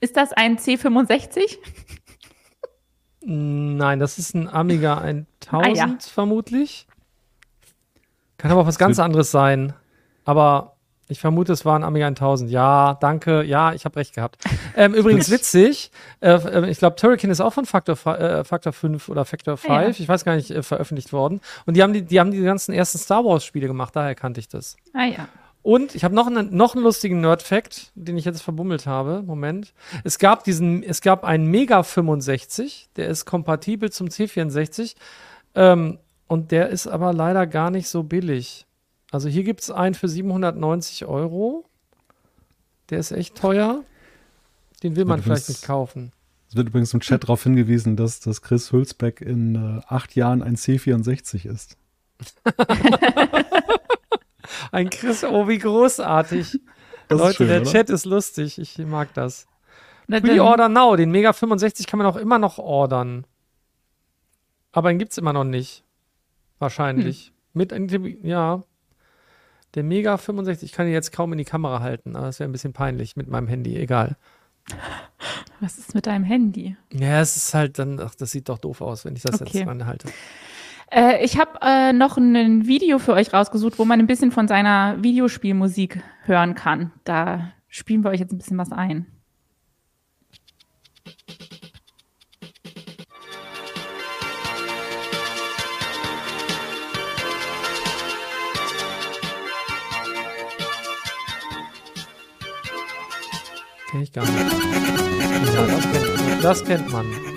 [0.00, 1.58] Ist das ein C65?
[3.22, 5.96] Nein, das ist ein Amiga 1000 Ah, ja.
[6.00, 6.86] vermutlich.
[8.38, 9.74] Kann aber auch was ganz anderes sein.
[10.24, 10.76] Aber
[11.08, 12.50] ich vermute, es war ein Amiga 1000.
[12.50, 13.42] Ja, danke.
[13.42, 14.38] Ja, ich habe recht gehabt.
[14.76, 19.08] Ähm, übrigens witzig, äh, äh, ich glaube, Turrican ist auch von Factor, äh, Factor 5
[19.10, 19.88] oder Factor 5, Ah, ja.
[19.90, 21.40] ich weiß gar nicht, äh, veröffentlicht worden.
[21.66, 24.40] Und die haben die, die haben die ganzen ersten Star Wars Spiele gemacht, daher kannte
[24.40, 24.76] ich das.
[24.94, 25.28] Ah ja.
[25.62, 29.22] Und ich habe noch einen, noch einen lustigen Nerd-Fact, den ich jetzt verbummelt habe.
[29.22, 29.74] Moment.
[30.04, 34.94] Es gab diesen, es gab einen Mega 65, der ist kompatibel zum C64.
[35.54, 35.98] Ähm,
[36.28, 38.66] und der ist aber leider gar nicht so billig.
[39.10, 41.64] Also hier gibt es einen für 790 Euro.
[42.88, 43.84] Der ist echt teuer.
[44.82, 46.12] Den will man vielleicht nicht kaufen.
[46.48, 50.42] Es wird übrigens im Chat darauf hingewiesen, dass, dass Chris Hülsbeck in äh, acht Jahren
[50.42, 51.76] ein C64 ist.
[54.72, 56.60] Ein Chris, oh, wie großartig.
[57.08, 57.70] Das Leute, schön, der oder?
[57.72, 58.56] Chat ist lustig.
[58.56, 59.48] Ich mag das.
[60.06, 60.94] Pre-Order now.
[60.94, 63.26] Den Mega 65 kann man auch immer noch ordern.
[64.70, 65.82] Aber den gibt's immer noch nicht.
[66.60, 67.32] Wahrscheinlich.
[67.52, 67.82] Hm.
[67.88, 68.62] Mit, ja.
[69.74, 72.48] Der Mega 65 ich kann ihn jetzt kaum in die Kamera halten, aber das wäre
[72.48, 73.76] ein bisschen peinlich mit meinem Handy.
[73.76, 74.16] Egal.
[75.58, 76.76] Was ist mit deinem Handy?
[76.92, 79.58] Ja, es ist halt dann, ach, das sieht doch doof aus, wenn ich das Okay.
[79.58, 80.08] jetzt anhalte.
[80.90, 84.48] Äh, ich habe äh, noch ein Video für euch rausgesucht, wo man ein bisschen von
[84.48, 86.92] seiner Videospielmusik hören kann.
[87.04, 89.06] Da spielen wir euch jetzt ein bisschen was ein.
[103.90, 104.34] Kenn ich gar nicht.
[105.54, 107.29] Ja, das kennt, das kennt man.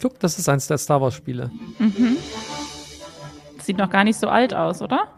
[0.00, 1.50] Guck, das ist eins der Star Wars Spiele.
[3.62, 5.08] Sieht noch gar nicht so alt aus, oder?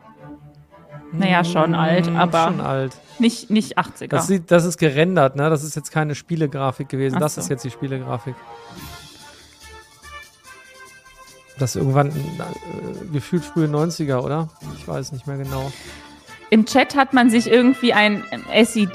[1.13, 2.97] Naja, schon alt, aber Schon alt.
[3.19, 4.09] nicht, nicht 80er.
[4.09, 5.51] Das, sieht, das ist gerendert, ne?
[5.51, 7.17] Das ist jetzt keine Spielegrafik gewesen.
[7.17, 7.43] Ach das so.
[7.43, 8.35] ist jetzt die Spielegrafik.
[11.59, 12.13] Das ist irgendwann äh,
[13.13, 14.49] gefühlt frühe 90er, oder?
[14.79, 15.71] Ich weiß nicht mehr genau.
[16.53, 18.23] Im Chat hat man sich irgendwie ein
[18.65, 18.95] SID,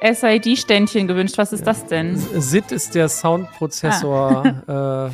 [0.00, 1.36] SID-Ständchen gewünscht.
[1.36, 2.16] Was ist das denn?
[2.16, 5.08] SID ist der Soundprozessor Ah.
[5.08, 5.10] äh,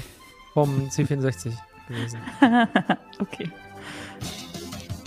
[0.54, 1.50] vom C64
[1.88, 2.20] gewesen.
[3.18, 3.50] Okay.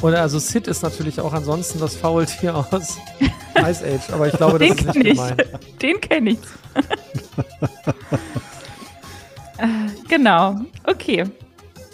[0.01, 2.97] Und also SID ist natürlich auch ansonsten das Faultier aus
[3.55, 5.13] Ice Age, aber ich glaube, das ist nicht ich.
[5.13, 5.43] gemeint.
[5.81, 6.39] Den kenne ich.
[9.57, 9.67] Äh,
[10.09, 10.59] genau.
[10.85, 11.23] Okay.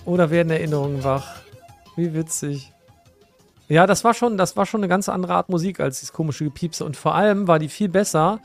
[0.06, 1.42] Oder werden Erinnerungen wach?
[1.96, 2.74] Wie witzig.
[3.70, 6.44] Ja, das war schon, das war schon eine ganz andere Art Musik als dieses komische
[6.44, 6.84] Gepiepse.
[6.84, 8.40] Und vor allem war die viel besser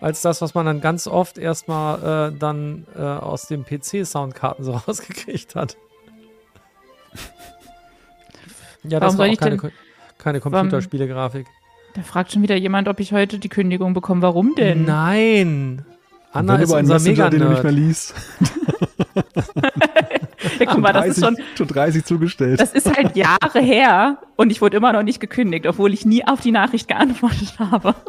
[0.00, 4.72] als das, was man dann ganz oft erstmal äh, dann äh, aus dem PC-Soundkarten so
[4.88, 5.76] rausgekriegt hat.
[8.82, 9.72] Ja, das Warum war soll auch ich keine, denn-
[10.18, 11.46] keine Computerspielegrafik.
[11.94, 14.22] Da fragt schon wieder jemand, ob ich heute die Kündigung bekomme.
[14.22, 14.84] Warum denn?
[14.84, 15.84] Nein!
[16.32, 18.14] Anna ist über einen unser Messenger, den du nicht mehr liest.
[20.60, 22.60] Ja, guck mal, das ist schon, schon 30 zugestellt.
[22.60, 26.26] das ist halt Jahre her und ich wurde immer noch nicht gekündigt, obwohl ich nie
[26.26, 27.94] auf die Nachricht geantwortet habe.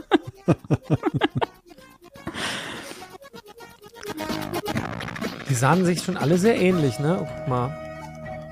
[5.49, 7.19] Die sahen sich schon alle sehr ähnlich, ne?
[7.21, 7.77] Oh, guck mal.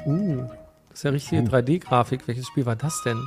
[0.06, 0.44] Uh,
[0.90, 1.46] das ist ja richtige Oh.
[1.46, 2.28] 3D-Grafik.
[2.28, 3.24] Welches Spiel war das denn?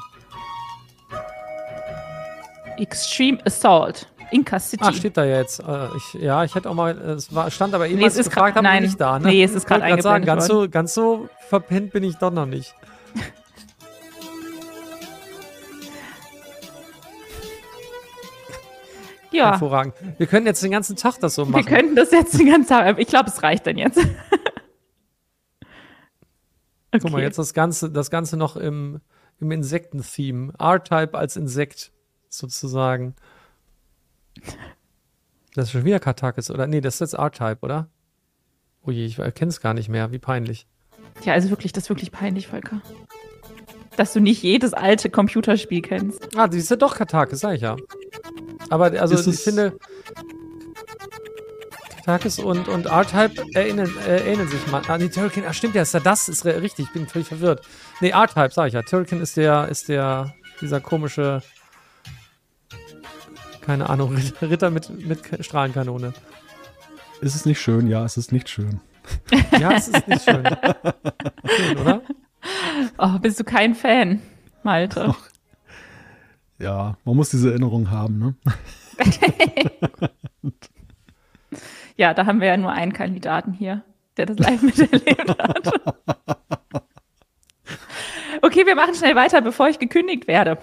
[2.76, 4.11] Extreme Assault.
[4.32, 4.82] Inca City.
[4.84, 5.60] Ah, steht da jetzt.
[5.60, 8.20] Äh, ich, ja, ich hätte auch mal, es war, stand aber eben, Nee, als es
[8.20, 9.28] ist gefragt habe, nicht da, ne?
[9.28, 12.30] Nee, es ist grad grad sagen, ganz eingeblendet so, ganz so verpennt bin ich doch
[12.32, 12.74] noch nicht.
[19.30, 19.94] ja, Hervorragend.
[20.16, 21.66] Wir können jetzt den ganzen Tag das so wir machen.
[21.66, 22.98] könnten das jetzt den ganzen Tag.
[22.98, 23.98] Ich glaube, es reicht dann jetzt.
[23.98, 24.08] okay.
[27.00, 29.00] Guck mal, jetzt das Ganze, das Ganze noch im,
[29.40, 30.54] im Insekten-Theme.
[30.58, 31.92] R-Type als Insekt,
[32.28, 33.14] sozusagen.
[35.54, 36.66] Das ist schon wieder Katakis, oder?
[36.66, 37.88] Nee, das ist jetzt R-Type, oder?
[38.84, 40.10] Oh je, ich erkenne es gar nicht mehr.
[40.10, 40.66] Wie peinlich.
[41.24, 42.80] Ja, also wirklich, das ist wirklich peinlich, Volker.
[43.96, 46.36] Dass du nicht jedes alte Computerspiel kennst.
[46.36, 47.76] Ah, die ist ja doch Katakis, sag ich ja.
[48.70, 49.78] Aber also Ist ich finde,
[52.04, 54.82] Katakis und, und R-Type erinnern, äh, ähneln sich mal.
[54.88, 57.64] Ah, nee, Turrican, ah, stimmt ja, ist ja das, ist richtig, ich bin völlig verwirrt.
[58.00, 58.82] Nee, R-Type, sag ich ja.
[58.82, 61.42] Turrican ist der, ist der, dieser komische,
[63.64, 66.12] keine Ahnung, Ritter- mit, mit Strahlenkanone.
[67.20, 67.86] Ist es nicht schön?
[67.86, 68.80] Ja, es ist nicht schön.
[69.58, 70.44] Ja, es ist nicht schön.
[71.56, 72.02] schön, oder?
[72.98, 74.22] Oh, bist du kein Fan,
[74.62, 75.14] Malte?
[76.58, 78.34] Ja, man muss diese Erinnerung haben, ne?
[81.96, 83.82] Ja, da haben wir ja nur einen Kandidaten hier,
[84.16, 85.72] der das live miterlebt hat.
[88.40, 90.58] Okay, wir machen schnell weiter, bevor ich gekündigt werde.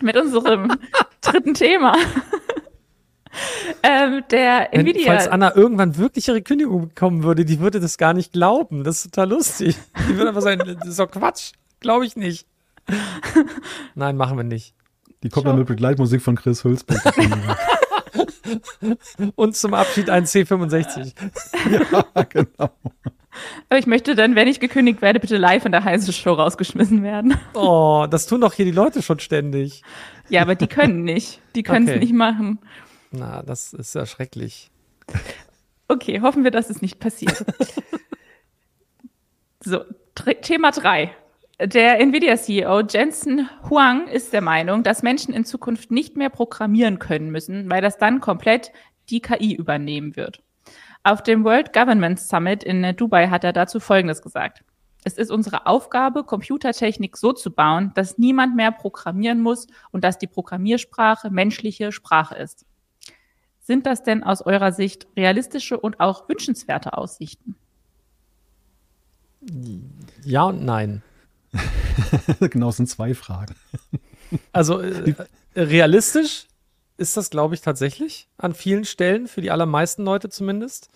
[0.00, 0.72] Mit unserem
[1.20, 1.96] dritten Thema.
[3.82, 5.06] Ähm, der Wenn, Nvidia.
[5.06, 8.84] falls Anna irgendwann wirklich ihre Kündigung bekommen würde, die würde das gar nicht glauben.
[8.84, 9.76] Das ist total lustig.
[10.08, 11.52] Die würde einfach sagen, das ist doch Quatsch.
[11.80, 12.46] Glaube ich nicht.
[13.94, 14.74] Nein, machen wir nicht.
[15.22, 15.50] Die kommt Schau.
[15.50, 16.98] dann mit Begleitmusik von Chris Hülsbeck.
[19.36, 21.12] Und zum Abschied ein C65.
[22.14, 22.70] ja, genau.
[23.68, 27.02] Aber ich möchte dann, wenn ich gekündigt werde, bitte live in der heißen Show rausgeschmissen
[27.02, 27.36] werden.
[27.54, 29.82] Oh, das tun doch hier die Leute schon ständig.
[30.28, 31.40] Ja, aber die können nicht.
[31.54, 32.00] Die können es Okay.
[32.00, 32.58] nicht machen.
[33.10, 34.70] Na, das ist ja schrecklich.
[35.88, 37.44] Okay, hoffen wir, dass es nicht passiert.
[39.60, 39.84] so,
[40.42, 41.14] Thema 3.
[41.60, 47.30] Der Nvidia-CEO Jensen Huang ist der Meinung, dass Menschen in Zukunft nicht mehr programmieren können
[47.30, 48.72] müssen, weil das dann komplett
[49.10, 50.42] die KI übernehmen wird.
[51.02, 54.62] Auf dem World Government Summit in Dubai hat er dazu Folgendes gesagt.
[55.02, 60.18] Es ist unsere Aufgabe, Computertechnik so zu bauen, dass niemand mehr programmieren muss und dass
[60.18, 62.66] die Programmiersprache menschliche Sprache ist.
[63.70, 67.54] Sind das denn aus eurer Sicht realistische und auch wünschenswerte Aussichten?
[70.24, 71.04] Ja und nein.
[72.40, 73.54] genau, es sind zwei Fragen.
[74.50, 75.14] Also äh,
[75.54, 76.48] realistisch
[76.96, 80.88] ist das, glaube ich, tatsächlich an vielen Stellen, für die allermeisten Leute zumindest.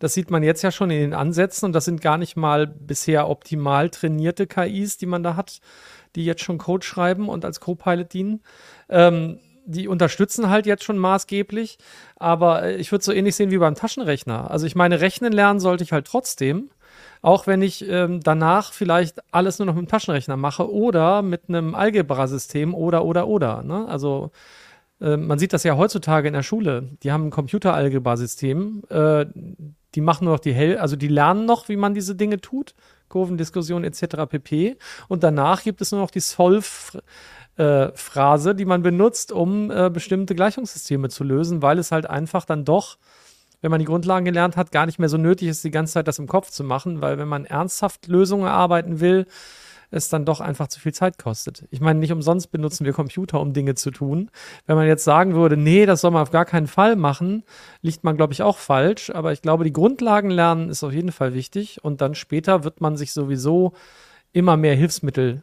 [0.00, 2.66] Das sieht man jetzt ja schon in den Ansätzen und das sind gar nicht mal
[2.66, 5.60] bisher optimal trainierte KIs, die man da hat,
[6.16, 8.42] die jetzt schon Code schreiben und als Copilot dienen.
[8.88, 9.38] Ähm,
[9.68, 11.78] die unterstützen halt jetzt schon maßgeblich,
[12.16, 14.50] aber äh, ich würde so ähnlich sehen wie beim Taschenrechner.
[14.50, 16.70] Also ich meine, rechnen lernen sollte ich halt trotzdem,
[17.20, 21.48] auch wenn ich ähm, danach vielleicht alles nur noch mit dem Taschenrechner mache oder mit
[21.48, 23.62] einem Algebra-System oder, oder, oder.
[23.62, 23.86] Ne?
[23.88, 24.30] Also
[25.00, 26.88] äh, man sieht das ja heutzutage in der Schule.
[27.02, 29.26] Die haben ein Computer-Algebra-System, äh,
[29.94, 32.74] die machen nur noch die Hell, also die lernen noch, wie man diese Dinge tut,
[33.08, 34.26] Kurvendiskussion etc.
[34.28, 34.76] pp.
[35.08, 37.02] Und danach gibt es nur noch die Solve-
[37.58, 42.44] äh, Phrase, die man benutzt, um äh, bestimmte Gleichungssysteme zu lösen, weil es halt einfach
[42.44, 42.98] dann doch,
[43.60, 46.08] wenn man die Grundlagen gelernt hat, gar nicht mehr so nötig ist, die ganze Zeit
[46.08, 49.26] das im Kopf zu machen, weil wenn man ernsthaft Lösungen erarbeiten will,
[49.90, 51.66] es dann doch einfach zu viel Zeit kostet.
[51.70, 54.30] Ich meine, nicht umsonst benutzen wir Computer, um Dinge zu tun.
[54.66, 57.42] Wenn man jetzt sagen würde, nee, das soll man auf gar keinen Fall machen,
[57.80, 59.10] liegt man, glaube ich, auch falsch.
[59.10, 62.80] Aber ich glaube, die Grundlagen lernen ist auf jeden Fall wichtig und dann später wird
[62.80, 63.72] man sich sowieso
[64.32, 65.42] immer mehr Hilfsmittel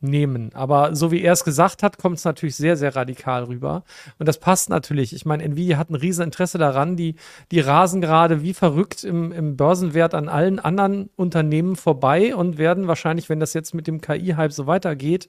[0.00, 0.50] nehmen.
[0.54, 3.84] Aber so wie er es gesagt hat, kommt es natürlich sehr, sehr radikal rüber.
[4.18, 5.12] Und das passt natürlich.
[5.12, 6.96] Ich meine, Nvidia hat ein riesen Interesse daran.
[6.96, 7.16] Die,
[7.50, 12.86] die rasen gerade wie verrückt im, im Börsenwert an allen anderen Unternehmen vorbei und werden
[12.86, 15.28] wahrscheinlich, wenn das jetzt mit dem KI-Hype so weitergeht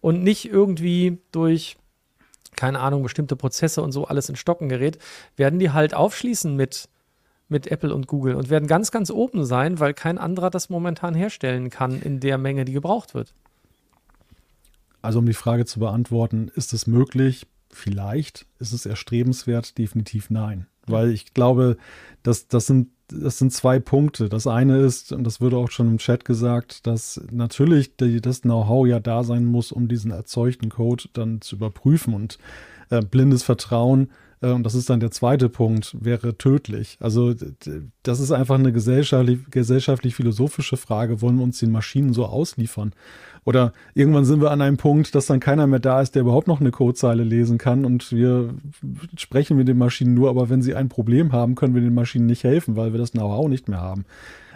[0.00, 1.76] und nicht irgendwie durch
[2.56, 4.98] keine Ahnung, bestimmte Prozesse und so alles in Stocken gerät,
[5.36, 6.88] werden die halt aufschließen mit,
[7.48, 11.14] mit Apple und Google und werden ganz, ganz oben sein, weil kein anderer das momentan
[11.14, 13.34] herstellen kann in der Menge, die gebraucht wird.
[15.06, 17.46] Also um die Frage zu beantworten, ist es möglich?
[17.70, 18.46] Vielleicht.
[18.58, 19.78] Ist es erstrebenswert?
[19.78, 20.66] Definitiv nein.
[20.86, 21.76] Weil ich glaube,
[22.22, 24.28] dass das sind das sind zwei Punkte.
[24.28, 28.42] Das eine ist, und das wurde auch schon im Chat gesagt, dass natürlich die, das
[28.42, 32.14] Know-how ja da sein muss, um diesen erzeugten Code dann zu überprüfen.
[32.14, 32.38] Und
[32.90, 36.98] äh, blindes Vertrauen, und das ist dann der zweite Punkt, wäre tödlich.
[37.00, 37.34] Also
[38.02, 41.22] das ist einfach eine gesellschaftlich, gesellschaftlich-philosophische Frage.
[41.22, 42.92] Wollen wir uns den Maschinen so ausliefern?
[43.44, 46.48] Oder irgendwann sind wir an einem Punkt, dass dann keiner mehr da ist, der überhaupt
[46.48, 48.54] noch eine Codezeile lesen kann und wir
[49.16, 52.26] sprechen mit den Maschinen nur, aber wenn sie ein Problem haben, können wir den Maschinen
[52.26, 54.04] nicht helfen, weil wir das Know-how nicht mehr haben.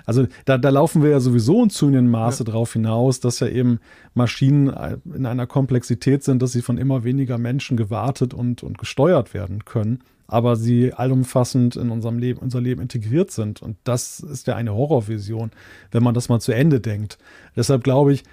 [0.06, 2.50] Also da, da laufen wir ja sowieso in zunehmendem Maße ja.
[2.50, 3.80] drauf hinaus, dass ja eben
[4.14, 4.72] Maschinen
[5.14, 9.64] in einer Komplexität sind, dass sie von immer weniger Menschen gewartet und, und gesteuert werden
[9.64, 13.62] können, aber sie allumfassend in unserem Leben, unser Leben integriert sind.
[13.62, 15.50] Und das ist ja eine Horrorvision,
[15.90, 17.18] wenn man das mal zu Ende denkt.
[17.56, 18.24] Deshalb glaube ich,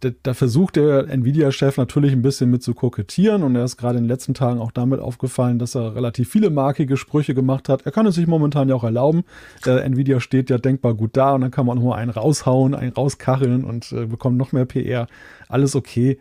[0.00, 3.98] da, da versucht der Nvidia-Chef natürlich ein bisschen mit zu kokettieren und er ist gerade
[3.98, 7.86] in den letzten Tagen auch damit aufgefallen, dass er relativ viele markige Sprüche gemacht hat.
[7.86, 9.24] Er kann es sich momentan ja auch erlauben.
[9.66, 12.74] Äh, Nvidia steht ja denkbar gut da und dann kann man auch mal einen raushauen,
[12.74, 15.06] einen rauskacheln und äh, bekommt noch mehr PR.
[15.48, 16.18] Alles okay.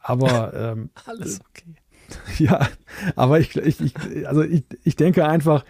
[0.00, 1.74] Aber ähm, Alles okay.
[2.38, 2.68] ja,
[3.16, 5.64] aber ich, ich, ich also ich, ich denke einfach,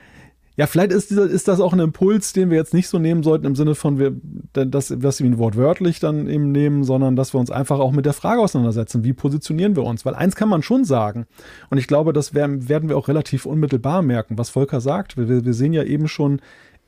[0.56, 3.22] ja, vielleicht ist, dieser, ist das auch ein Impuls, den wir jetzt nicht so nehmen
[3.22, 4.14] sollten, im Sinne von, wir,
[4.52, 8.04] dass, dass wir ihn wortwörtlich dann eben nehmen, sondern dass wir uns einfach auch mit
[8.04, 10.04] der Frage auseinandersetzen, wie positionieren wir uns?
[10.04, 11.26] Weil eins kann man schon sagen,
[11.70, 15.16] und ich glaube, das werden, werden wir auch relativ unmittelbar merken, was Volker sagt.
[15.16, 16.40] Wir, wir sehen ja eben schon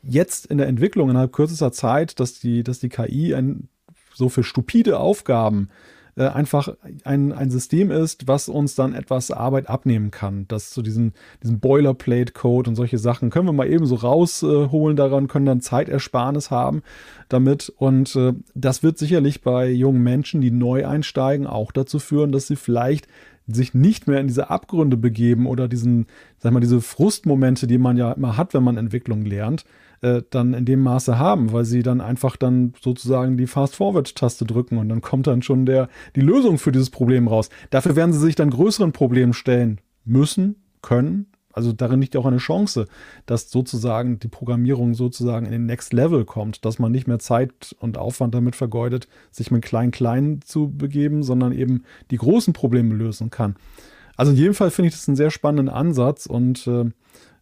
[0.03, 3.69] jetzt in der Entwicklung innerhalb kürzester Zeit, dass die, dass die KI ein,
[4.13, 5.69] so für stupide Aufgaben
[6.17, 6.69] äh, einfach
[7.05, 10.47] ein, ein System ist, was uns dann etwas Arbeit abnehmen kann.
[10.49, 11.13] Das zu so diesen,
[11.43, 16.51] diesen Boilerplate-Code und solche Sachen können wir mal eben so rausholen daran, können dann Zeitersparnis
[16.51, 16.83] haben
[17.29, 17.73] damit.
[17.77, 22.47] Und äh, das wird sicherlich bei jungen Menschen, die neu einsteigen, auch dazu führen, dass
[22.47, 23.09] sie vielleicht
[23.47, 26.07] sich nicht mehr in diese Abgründe begeben oder diesen,
[26.39, 29.65] sag mal, diese Frustmomente, die man ja immer hat, wenn man Entwicklung lernt,
[30.05, 34.77] äh, dann in dem Maße haben, weil sie dann einfach dann sozusagen die Fast-Forward-Taste drücken
[34.77, 37.49] und dann kommt dann schon der, die Lösung für dieses Problem raus.
[37.71, 41.27] Dafür werden sie sich dann größeren Problemen stellen müssen, können.
[41.53, 42.87] Also darin liegt auch eine Chance,
[43.25, 47.75] dass sozusagen die Programmierung sozusagen in den Next Level kommt, dass man nicht mehr Zeit
[47.79, 53.31] und Aufwand damit vergeudet, sich mit Klein-Klein zu begeben, sondern eben die großen Probleme lösen
[53.31, 53.57] kann.
[54.17, 56.91] Also in jedem Fall finde ich das einen sehr spannenden Ansatz und äh,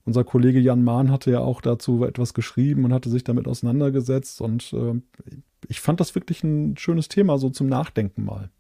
[0.04, 4.40] unser Kollege Jan Mahn hatte ja auch dazu etwas geschrieben und hatte sich damit auseinandergesetzt.
[4.40, 5.00] Und äh,
[5.68, 8.50] ich fand das wirklich ein schönes Thema, so zum Nachdenken mal.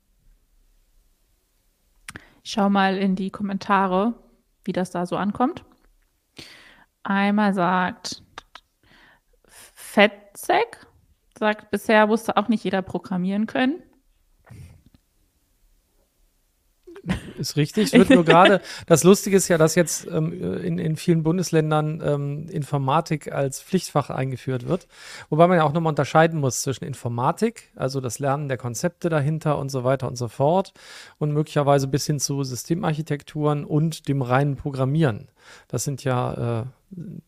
[2.44, 4.14] Ich schau mal in die Kommentare,
[4.64, 5.64] wie das da so ankommt.
[7.02, 8.22] Einmal sagt
[9.48, 10.86] Fetzek,
[11.36, 13.82] sagt, bisher wusste auch nicht jeder programmieren können.
[17.38, 17.92] Ist richtig.
[17.92, 22.48] Wird nur gerade, das Lustige ist ja, dass jetzt ähm, in, in vielen Bundesländern ähm,
[22.48, 24.86] Informatik als Pflichtfach eingeführt wird.
[25.28, 29.58] Wobei man ja auch nochmal unterscheiden muss zwischen Informatik, also das Lernen der Konzepte dahinter
[29.58, 30.72] und so weiter und so fort,
[31.18, 35.28] und möglicherweise bis hin zu Systemarchitekturen und dem reinen Programmieren.
[35.68, 36.64] Das sind ja äh,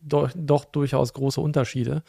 [0.01, 2.03] doch, doch durchaus große Unterschiede.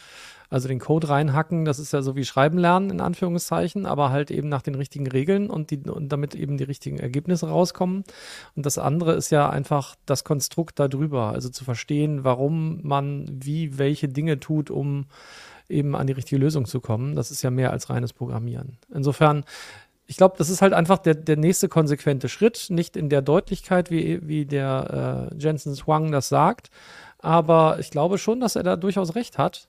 [0.50, 4.30] Also den Code reinhacken, das ist ja so wie Schreiben lernen, in Anführungszeichen, aber halt
[4.30, 8.04] eben nach den richtigen Regeln und, die, und damit eben die richtigen Ergebnisse rauskommen.
[8.54, 13.78] Und das andere ist ja einfach das Konstrukt darüber, also zu verstehen, warum man wie
[13.78, 15.06] welche Dinge tut, um
[15.68, 17.16] eben an die richtige Lösung zu kommen.
[17.16, 18.78] Das ist ja mehr als reines Programmieren.
[18.92, 19.44] Insofern
[20.06, 23.90] ich glaube, das ist halt einfach der, der nächste konsequente Schritt, nicht in der Deutlichkeit,
[23.90, 26.70] wie, wie der äh, Jensen Swang das sagt,
[27.26, 29.68] aber ich glaube schon, dass er da durchaus recht hat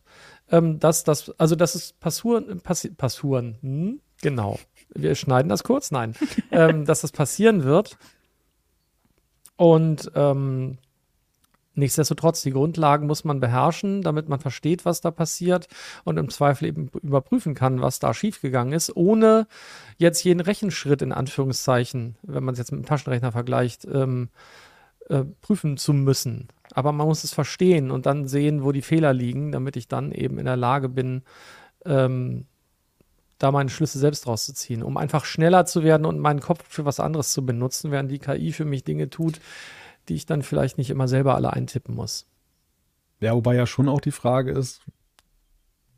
[0.50, 4.02] ähm, dass das, also dass es passieren, passi passieren, hm?
[4.22, 4.60] genau.
[4.94, 6.16] Wir schneiden das kurz, nein,
[6.52, 7.98] ähm, dass das passieren wird.
[9.56, 10.78] Und ähm,
[11.80, 15.68] Nichtsdestotrotz, die Grundlagen muss man beherrschen, damit man versteht, was da passiert
[16.06, 19.46] und im Zweifel eben überprüfen kann, was da schiefgegangen ist, ohne
[19.98, 24.30] jetzt jeden Rechenschritt in Anführungszeichen, wenn man es jetzt mit dem Taschenrechner vergleicht, ähm,
[25.08, 26.48] äh, prüfen zu müssen.
[26.78, 30.12] Aber man muss es verstehen und dann sehen, wo die Fehler liegen, damit ich dann
[30.12, 31.24] eben in der Lage bin,
[31.86, 32.46] ähm,
[33.40, 37.00] da meine Schlüsse selbst rauszuziehen, um einfach schneller zu werden und meinen Kopf für was
[37.00, 39.40] anderes zu benutzen, während die KI für mich Dinge tut,
[40.08, 42.28] die ich dann vielleicht nicht immer selber alle eintippen muss.
[43.22, 44.82] Ja, wobei ja schon auch die Frage ist,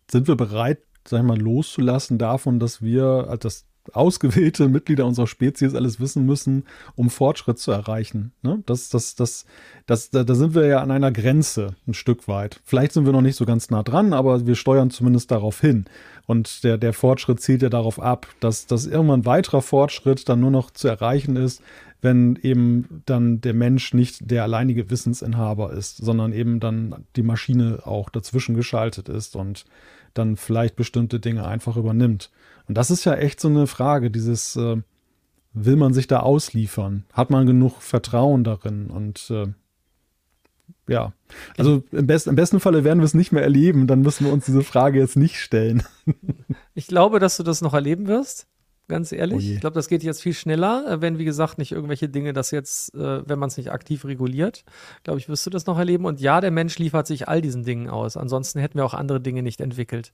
[0.09, 5.27] sind wir bereit, sag ich mal, loszulassen davon, dass wir, also dass ausgewählte Mitglieder unserer
[5.27, 6.65] Spezies alles wissen müssen,
[6.95, 8.33] um Fortschritt zu erreichen.
[8.41, 8.61] Ne?
[8.65, 9.45] Das, das, das,
[9.87, 12.61] das, da, da sind wir ja an einer Grenze ein Stück weit.
[12.63, 15.85] Vielleicht sind wir noch nicht so ganz nah dran, aber wir steuern zumindest darauf hin.
[16.27, 20.51] Und der, der Fortschritt zielt ja darauf ab, dass, dass irgendwann weiterer Fortschritt dann nur
[20.51, 21.61] noch zu erreichen ist,
[22.01, 27.79] wenn eben dann der Mensch nicht der alleinige Wissensinhaber ist, sondern eben dann die Maschine
[27.83, 29.65] auch dazwischen geschaltet ist und
[30.13, 32.31] dann vielleicht bestimmte Dinge einfach übernimmt.
[32.69, 34.77] Und das ist ja echt so eine Frage, dieses, äh,
[35.53, 37.03] will man sich da ausliefern?
[37.11, 38.89] Hat man genug Vertrauen darin?
[38.89, 39.47] Und äh,
[40.87, 41.11] ja,
[41.57, 44.31] also im, best, im besten Falle werden wir es nicht mehr erleben, dann müssen wir
[44.31, 45.83] uns diese Frage jetzt nicht stellen.
[46.75, 48.47] ich glaube, dass du das noch erleben wirst
[48.89, 49.37] ganz ehrlich.
[49.37, 52.33] Oh ich glaube, das geht jetzt viel schneller, äh, wenn, wie gesagt, nicht irgendwelche Dinge
[52.33, 54.65] das jetzt, äh, wenn man es nicht aktiv reguliert.
[55.03, 56.05] Glaube ich, wirst du das noch erleben.
[56.05, 58.17] Und ja, der Mensch liefert sich all diesen Dingen aus.
[58.17, 60.11] Ansonsten hätten wir auch andere Dinge nicht entwickelt,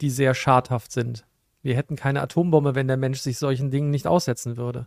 [0.00, 1.26] die sehr schadhaft sind.
[1.66, 4.86] Wir hätten keine Atombombe, wenn der Mensch sich solchen Dingen nicht aussetzen würde.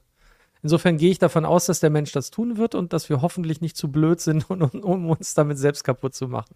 [0.63, 3.59] Insofern gehe ich davon aus, dass der Mensch das tun wird und dass wir hoffentlich
[3.59, 6.55] nicht zu blöd sind, um, um uns damit selbst kaputt zu machen.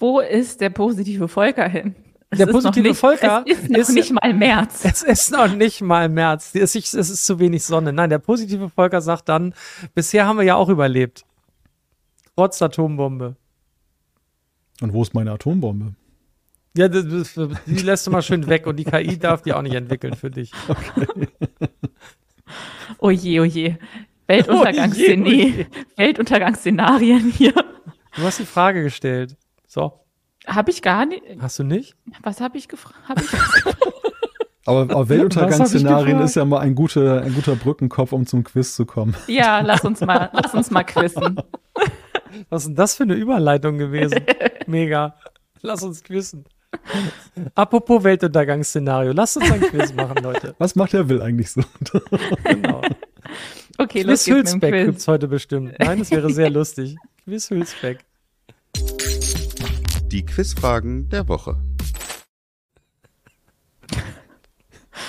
[0.00, 1.94] Wo ist der positive Volker hin?
[2.30, 4.84] Es Der positive nicht, Volker Es ist noch ist- nicht mal März.
[4.84, 6.50] Es ist noch nicht mal März.
[6.54, 7.92] Es ist, es ist zu wenig Sonne.
[7.92, 9.54] Nein, der positive Volker sagt dann,
[9.94, 11.24] bisher haben wir ja auch überlebt.
[12.34, 13.36] Trotz Atombombe.
[14.80, 15.94] Und wo ist meine Atombombe?
[16.76, 17.34] Ja, das, das,
[17.66, 20.30] die lässt du mal schön weg und die KI darf die auch nicht entwickeln für
[20.30, 20.50] dich.
[22.98, 23.76] Oh je, oh je.
[24.26, 25.66] Weltuntergangsszenarie- Oh je,
[25.96, 27.52] Weltuntergangsszenarien hier.
[28.16, 29.36] Du hast die Frage gestellt.
[29.66, 30.00] So,
[30.46, 31.22] Habe ich gar nicht.
[31.40, 31.94] hast du nicht?
[32.22, 32.96] Was habe ich gefragt?
[33.08, 33.28] Hab ich
[34.66, 38.86] Aber, aber Weltuntergangsszenarien ist ja mal ein guter, ein guter Brückenkopf, um zum Quiz zu
[38.86, 39.14] kommen.
[39.26, 41.36] ja, lass uns mal, lass uns mal quizzen.
[42.48, 44.20] Was ist denn das für eine Überleitung gewesen?
[44.66, 45.16] Mega.
[45.60, 46.46] Lass uns quizzen.
[47.54, 49.12] Apropos Weltuntergangsszenario.
[49.12, 50.54] Lass uns ein Quiz machen, Leute.
[50.58, 51.62] Was macht der Will eigentlich so?
[52.44, 52.80] Genau.
[53.78, 54.86] Okay, Quiz Hülsbeck Quiz.
[54.86, 55.74] gibt's heute bestimmt.
[55.78, 56.96] Nein, das wäre sehr lustig.
[57.24, 58.04] Quiz Hülsbeck.
[60.06, 61.56] Die Quizfragen der Woche.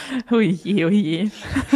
[0.31, 1.29] Oh je, oh je.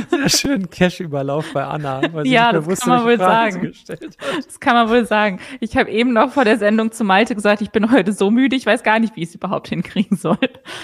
[0.10, 3.74] Sehr schön Cash-Überlauf bei Anna, weil sie Ja, das wusste, kann man wohl sagen.
[3.88, 5.40] Das kann man wohl sagen.
[5.60, 8.56] Ich habe eben noch vor der Sendung zu Malte gesagt, ich bin heute so müde,
[8.56, 10.38] ich weiß gar nicht, wie ich es überhaupt hinkriegen soll.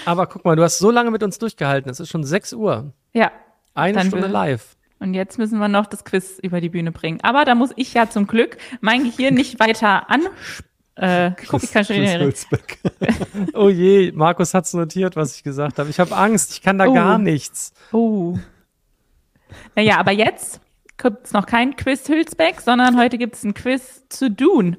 [0.04, 1.90] Aber guck mal, du hast so lange mit uns durchgehalten.
[1.90, 2.92] Es ist schon 6 Uhr.
[3.12, 3.30] Ja.
[3.74, 4.76] Eine Stunde live.
[4.98, 7.18] Und jetzt müssen wir noch das Quiz über die Bühne bringen.
[7.22, 10.22] Aber da muss ich ja zum Glück mein Gehirn nicht weiter an.
[10.96, 12.60] Äh, guck, ich kann schon Chris wieder.
[13.54, 15.90] Oh je, Markus hat's notiert, was ich gesagt habe.
[15.90, 16.94] Ich habe Angst, ich kann da Oh.
[16.94, 17.72] gar nichts.
[17.92, 18.38] Oh.
[19.74, 20.60] Naja, aber jetzt
[20.96, 24.78] gibt's noch kein Quiz Hülsbeck, sondern heute gibt's ein Quiz zu Dune.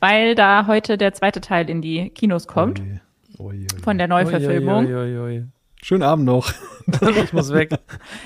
[0.00, 3.00] Weil da heute der zweite Teil in die Kinos kommt Oje,
[3.38, 3.82] oje, oje.
[3.82, 4.86] von der Neuverfilmung.
[5.82, 6.52] Schönen Abend noch.
[7.24, 7.70] Ich muss weg.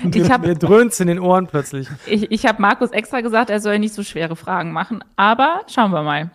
[0.03, 1.87] Ich Mir habe dröhnt's in den Ohren plötzlich.
[2.05, 5.03] ich, ich hab Markus extra gesagt, er soll nicht so schwere Fragen machen.
[5.15, 6.29] Aber schauen wir mal.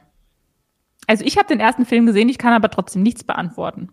[1.07, 3.91] Also ich habe den ersten Film gesehen, ich kann aber trotzdem nichts beantworten.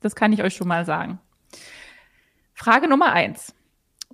[0.00, 1.18] Das kann ich euch schon mal sagen.
[2.54, 3.54] Frage Nummer eins.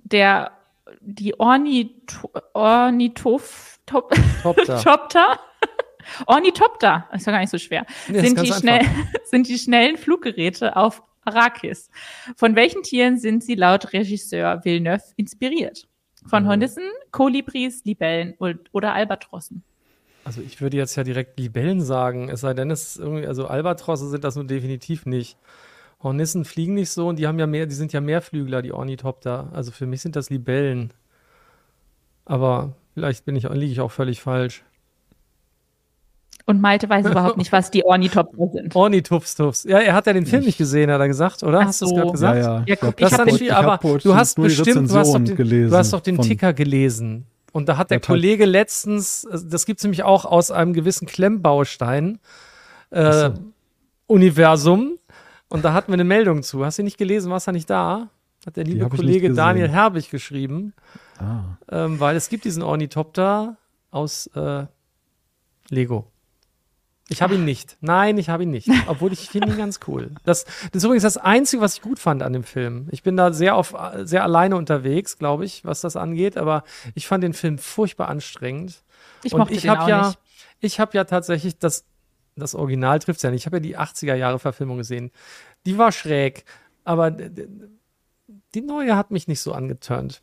[0.03, 0.51] Der,
[0.99, 4.77] die Ornito, Ornitoph, Top, Topter.
[4.83, 5.39] Topter?
[6.27, 7.85] Ornithopter, ist ja gar nicht so schwer.
[8.07, 8.85] Ist sind, die schnell,
[9.25, 11.89] sind die schnellen Fluggeräte auf Arrakis.
[12.35, 15.87] Von welchen Tieren sind sie laut Regisseur Villeneuve inspiriert?
[16.27, 16.47] Von Äh.
[16.49, 18.35] Hornissen, Kolibris, Libellen
[18.71, 19.63] oder Albatrossen?
[20.25, 23.47] Also ich würde jetzt ja direkt Libellen sagen, es sei denn, es ist irgendwie, also
[23.47, 25.37] Albatrosse sind das nun definitiv nicht.
[26.01, 29.49] Hornissen fliegen nicht so und die haben ja mehr, die sind ja Mehrflügler, die Ornithopter.
[29.53, 30.91] Also für mich sind das Libellen.
[32.25, 34.63] Aber vielleicht bin ich, liege ich auch völlig falsch.
[36.45, 38.75] Und Malte weiß überhaupt nicht, was die Ornithopter sind.
[38.75, 39.63] Ornithupstufs.
[39.63, 41.61] Ja, er hat ja den Film nicht gesehen, hat er gesagt, oder?
[41.61, 41.95] Ach Hast du es so.
[41.95, 42.37] gerade Ja, gesagt?
[42.37, 42.63] ja.
[42.67, 45.35] Ja, guck, Das ich ist hab nicht viel, aber du hast bestimmt, du hast, den,
[45.35, 47.25] gelesen du hast doch den Ticker gelesen.
[47.53, 48.17] Und da hat der toll.
[48.17, 52.19] Kollege letztens, äh, das gibt's nämlich auch aus einem gewissen Klemmbaustein,
[52.89, 53.33] äh, so.
[54.07, 54.97] Universum.
[55.47, 56.65] Und da hatten wir eine Meldung zu.
[56.65, 57.31] Hast du nicht gelesen?
[57.31, 58.09] Warst du nicht da?
[58.45, 59.33] Hat der liebe Kollege.
[59.33, 60.73] Daniel Herbig geschrieben.
[61.19, 61.57] Ah.
[61.71, 63.55] Ähm, weil es gibt diesen Ornithopter
[63.91, 64.65] aus äh,
[65.69, 66.11] Lego.
[67.09, 67.77] Ich habe ihn nicht.
[67.81, 68.69] Nein, ich habe ihn nicht.
[68.87, 70.11] Obwohl ich finde ihn ganz cool.
[70.23, 72.87] Das, das ist übrigens das Einzige, was ich gut fand an dem Film.
[72.91, 76.37] Ich bin da sehr auf, sehr alleine unterwegs, glaube ich, was das angeht.
[76.37, 76.63] Aber
[76.95, 78.83] ich fand den Film furchtbar anstrengend.
[79.23, 80.19] Ich mochte ich den habe auch ja, nicht.
[80.61, 81.85] ich habe ja tatsächlich das,
[82.35, 83.41] das Original trifft ja nicht.
[83.41, 85.11] Ich habe ja die 80er Jahre Verfilmung gesehen.
[85.65, 86.45] Die war schräg,
[86.83, 90.21] aber die neue hat mich nicht so angeturnt.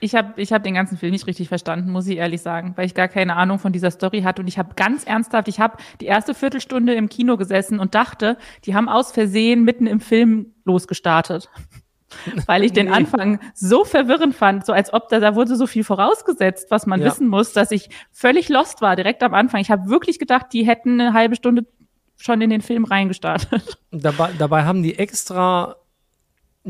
[0.00, 2.86] Ich habe ich hab den ganzen Film nicht richtig verstanden, muss ich ehrlich sagen, weil
[2.86, 4.42] ich gar keine Ahnung von dieser Story hatte.
[4.42, 8.36] Und ich habe ganz ernsthaft, ich habe die erste Viertelstunde im Kino gesessen und dachte,
[8.64, 11.48] die haben aus Versehen mitten im Film losgestartet.
[12.46, 12.92] Weil ich den Nee.
[12.92, 17.00] Anfang so verwirrend fand, so als ob da, da wurde so viel vorausgesetzt, was man
[17.00, 17.06] Ja.
[17.06, 19.60] wissen muss, dass ich völlig lost war direkt am Anfang.
[19.60, 21.66] Ich habe wirklich gedacht, die hätten eine halbe Stunde
[22.16, 23.78] schon in den Film reingestartet.
[23.90, 25.76] Dabei, dabei haben die extra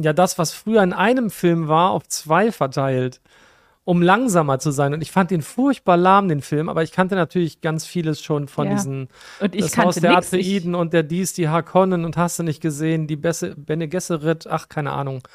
[0.03, 3.21] ja das, was früher in einem Film war, auf zwei verteilt,
[3.85, 4.93] um langsamer zu sein.
[4.93, 8.47] Und ich fand den furchtbar lahm, den Film, aber ich kannte natürlich ganz vieles schon
[8.49, 8.75] von Ja.
[8.75, 9.09] diesen
[9.41, 10.65] Und ich das Haus kannte der nix.
[10.67, 14.69] Und der Dies, die Harkonnen und hast du nicht gesehen, die Besse, Bene Gesserit, ach,
[14.69, 15.27] keine Ahnung.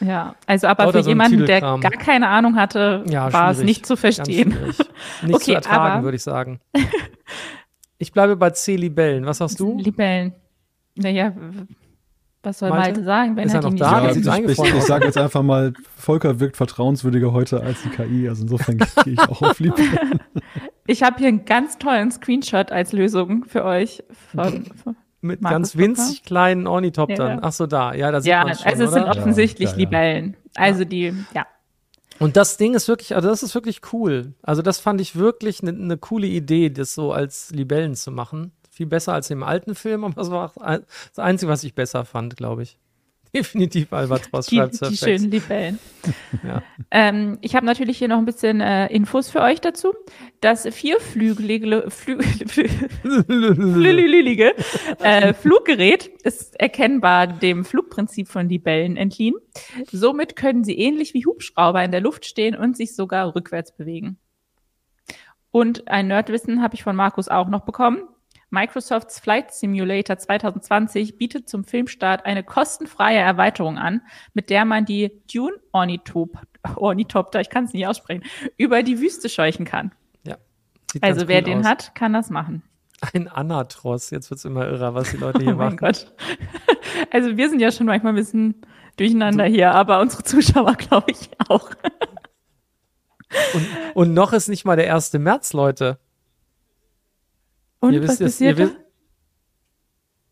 [0.00, 3.62] ja, also aber Lauter für so jemanden, der gar keine Ahnung hatte, Ja, war es
[3.62, 4.54] nicht zu verstehen.
[5.22, 6.58] Nicht Okay, zu ertragen, würde ich sagen.
[7.98, 8.76] ich bleibe bei C.
[8.76, 9.24] Libellen.
[9.26, 9.78] Was sagst du?
[9.78, 10.34] Libellen.
[10.96, 11.32] Naja,
[12.42, 12.84] was soll Malte?
[12.84, 14.04] Malte, sagen, wenn Ist er er die noch nicht da?
[14.04, 18.28] Ja, ich, ich, ich sage jetzt einfach mal, Volker wirkt vertrauenswürdiger heute als die KI.
[18.28, 19.76] Also insofern gehe ich auch auf Liebe.
[20.86, 24.02] Ich habe hier einen ganz tollen Screenshot als Lösung für euch.
[24.32, 27.38] Von, von, Mit Markus ganz winzig kleinen Ornithoptern.
[27.38, 27.38] Ja.
[27.42, 27.92] Ach so, da.
[27.94, 29.10] Ja, da sieht ja, man schon, also es sind oder?
[29.10, 29.84] offensichtlich Ja, ja, ja.
[29.84, 30.36] Libellen.
[30.54, 31.46] Also die, ja.
[32.18, 34.34] Und das Ding ist wirklich, also das ist wirklich cool.
[34.42, 38.52] Also das fand ich wirklich eine ne coole Idee, das so als Libellen zu machen.
[38.80, 42.38] Viel besser als im alten Film, aber es war das Einzige, was ich besser fand,
[42.38, 42.78] glaube ich.
[43.34, 45.78] Definitiv Albatros die, schreibt die schönen Libellen.
[46.42, 46.62] Ja.
[46.90, 49.92] Ähm, ich habe natürlich hier noch ein bisschen äh, Infos für euch dazu.
[50.40, 52.18] Das vierflügelige Flü
[55.00, 59.34] äh, Fluggerät ist erkennbar dem Flugprinzip von Libellen entliehen.
[59.92, 64.16] Somit können sie ähnlich wie Hubschrauber in der Luft stehen und sich sogar rückwärts bewegen.
[65.50, 68.08] Und ein Nerdwissen habe ich von Markus auch noch bekommen.
[68.50, 74.02] Microsofts Flight Simulator 2020 bietet zum Filmstart eine kostenfreie Erweiterung an,
[74.34, 76.38] mit der man die Dune Ornithop
[76.76, 78.22] Ornithopter, ich kann es nicht aussprechen,
[78.58, 79.92] über die Wüste scheuchen kann.
[80.26, 80.36] Ja.
[81.00, 81.66] Also wer cool den aus.
[81.66, 82.62] hat, kann das machen.
[83.14, 84.10] Ein Anatros.
[84.10, 85.76] Jetzt wird's immer irrer, was die Leute hier Oh machen.
[85.76, 86.12] Gott.
[87.12, 88.62] Also wir sind ja schon manchmal ein bisschen
[88.96, 91.70] durcheinander hier, aber unsere Zuschauer glaube ich auch.
[93.54, 95.14] Und, und noch ist nicht mal der 1.
[95.14, 95.98] März, Leute.
[97.80, 98.74] Und ihr was wisst jetzt, ihr passiert da?
[98.74, 98.86] wisst,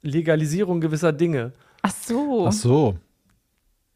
[0.02, 1.52] Legalisierung gewisser Dinge.
[1.82, 2.46] Ach so.
[2.46, 2.98] Ach so.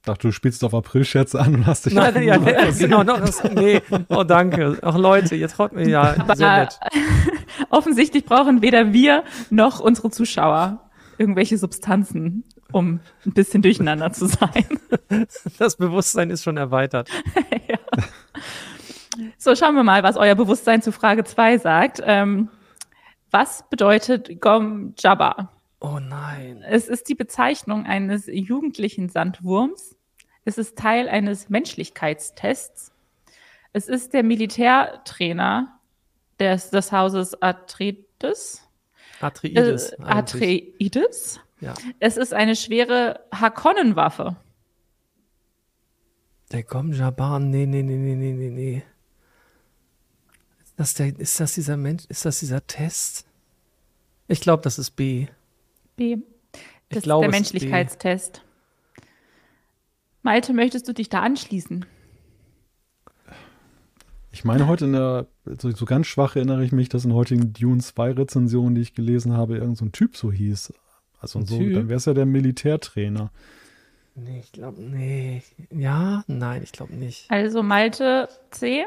[0.05, 1.95] Dachte, du spielst auf April-Scherz an und hast dich.
[1.95, 4.79] Nein, ja, ja, genau, noch das, nee, oh danke.
[4.83, 6.81] Ach Leute, ihr traut mir ja Aber sehr nett.
[7.71, 12.43] offensichtlich brauchen weder wir noch unsere Zuschauer irgendwelche Substanzen,
[12.73, 14.67] um ein bisschen durcheinander zu sein.
[15.59, 17.11] Das Bewusstsein ist schon erweitert.
[17.69, 17.79] ja.
[19.37, 22.03] So, schauen wir mal, was euer Bewusstsein zu Frage 2 sagt.
[22.05, 22.49] Ähm,
[23.33, 25.51] was bedeutet Gom Jabba?
[25.81, 26.63] Oh nein.
[26.63, 29.97] Es ist die Bezeichnung eines jugendlichen Sandwurms.
[30.45, 32.93] Es ist Teil eines Menschlichkeitstests.
[33.73, 35.81] Es ist der Militärtrainer
[36.39, 38.69] des, des Hauses Atreides.
[39.21, 39.93] Atreides.
[39.93, 40.03] Äh.
[40.03, 41.41] Atreides.
[41.61, 41.75] Ja.
[42.01, 44.37] Es ist eine schwere Hakonnenwaffe.
[46.51, 48.83] Der Gomjaban, nee, nee, nee, nee, nee, nee, nee.
[50.83, 53.25] Ist das, der, ist das dieser Mensch, ist das dieser Test?
[54.27, 55.29] Ich glaube, das ist B.
[55.95, 56.15] B.
[56.15, 56.19] Ich
[56.89, 57.29] Das ist der es ist B.
[57.31, 58.43] Menschlichkeitstest.
[60.23, 61.87] Malte, möchtest du dich da anschließen?
[64.33, 67.53] Ich meine, heute in der, so, so ganz schwach erinnere ich mich, dass in heutigen
[67.53, 70.73] Dune 2 Rezensionen, die ich gelesen habe, irgend so ein Typ so hieß.
[71.21, 71.75] Also Ein so, Typ?
[71.75, 73.31] dann wäre es ja der Militärtrainer.
[74.17, 75.45] Nee, ich glaube, nee.
[75.71, 77.31] Ja, nein, ich glaube nicht.
[77.31, 78.85] Also Malte C,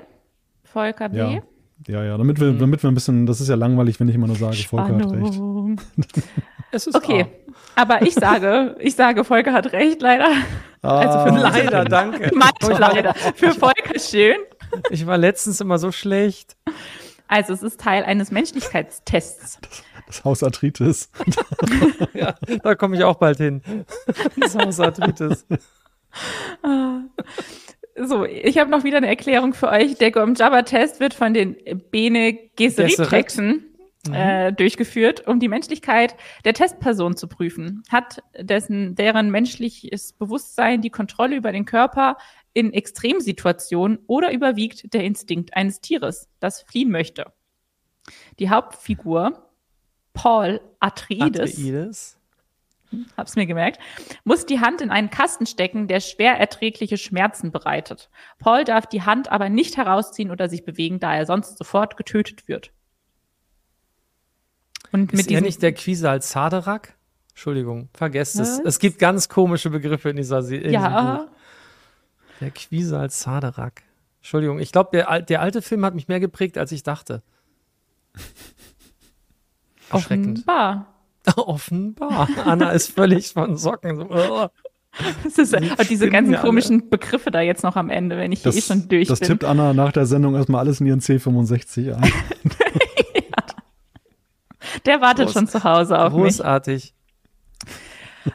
[0.65, 1.17] Volker B.
[1.17, 1.41] Ja.
[1.87, 4.27] Ja, ja, damit wir, damit wir ein bisschen, das ist ja langweilig, wenn ich immer
[4.27, 5.33] nur sage, Volker hat recht.
[5.33, 5.79] Spannung.
[6.71, 7.27] Es ist Okay,
[7.75, 10.29] aber ich sage, ich sage, Volker hat recht, leider.
[10.81, 11.25] Also A.
[11.25, 12.31] für Leider, danke.
[12.35, 13.13] Malte leider.
[13.13, 14.35] Für Volker schön.
[14.89, 16.57] Ich war letztens immer so schlecht.
[17.27, 19.59] Also es ist Teil eines Menschlichkeitstests.
[20.07, 21.09] Das Haus Arthritis.
[22.13, 23.63] Ja, da komme ich auch bald hin.
[24.37, 25.43] Das Haus Arthritis.
[27.97, 29.95] So, ich habe noch wieder eine Erklärung für euch.
[29.95, 31.55] Der Gom-Jabba-Test wird von den
[31.91, 33.75] Bene Gesserit-Hexen
[34.11, 37.83] äh, durchgeführt, um die Menschlichkeit der Testperson zu prüfen.
[37.89, 42.17] Hat dessen, deren menschliches Bewusstsein die Kontrolle über den Körper
[42.53, 47.31] in Extremsituationen oder überwiegt der Instinkt eines Tieres, das fliehen möchte?
[48.39, 49.49] Die Hauptfigur,
[50.13, 52.17] Paul Atreides, Atreides.
[53.17, 53.79] Hab's mir gemerkt,
[54.23, 58.09] muss die Hand in einen Kasten stecken, der schwer erträgliche Schmerzen bereitet.
[58.39, 62.47] Paul darf die Hand aber nicht herausziehen oder sich bewegen, da er sonst sofort getötet
[62.47, 62.71] wird.
[64.91, 66.95] Und Ist mit er nicht der Quisal Zaderak?
[67.29, 68.59] Entschuldigung, vergesst es.
[68.59, 68.65] Was?
[68.65, 71.27] Es gibt ganz komische Begriffe in dieser Se in ja, Buch.
[72.39, 73.83] Der Quisal Zaderak.
[74.19, 77.23] Entschuldigung, ich glaube, der, der alte Film hat mich mehr geprägt, als ich dachte.
[79.91, 80.39] Erschreckend.
[80.39, 80.94] offenbar.
[81.37, 82.29] Offenbar.
[82.45, 83.97] Anna ist völlig von Socken.
[83.97, 84.47] So, oh.
[85.23, 86.47] Das ist, und diese ganzen wir alle.
[86.47, 89.27] komischen Begriffe da jetzt noch am Ende, wenn ich eh schon durch das bin.
[89.27, 92.11] tippt Anna nach der Sendung erstmal alles in ihren C65 ein.
[94.85, 96.37] Der wartet Groß- schon zu Hause auf mich.
[96.37, 96.93] Großartig.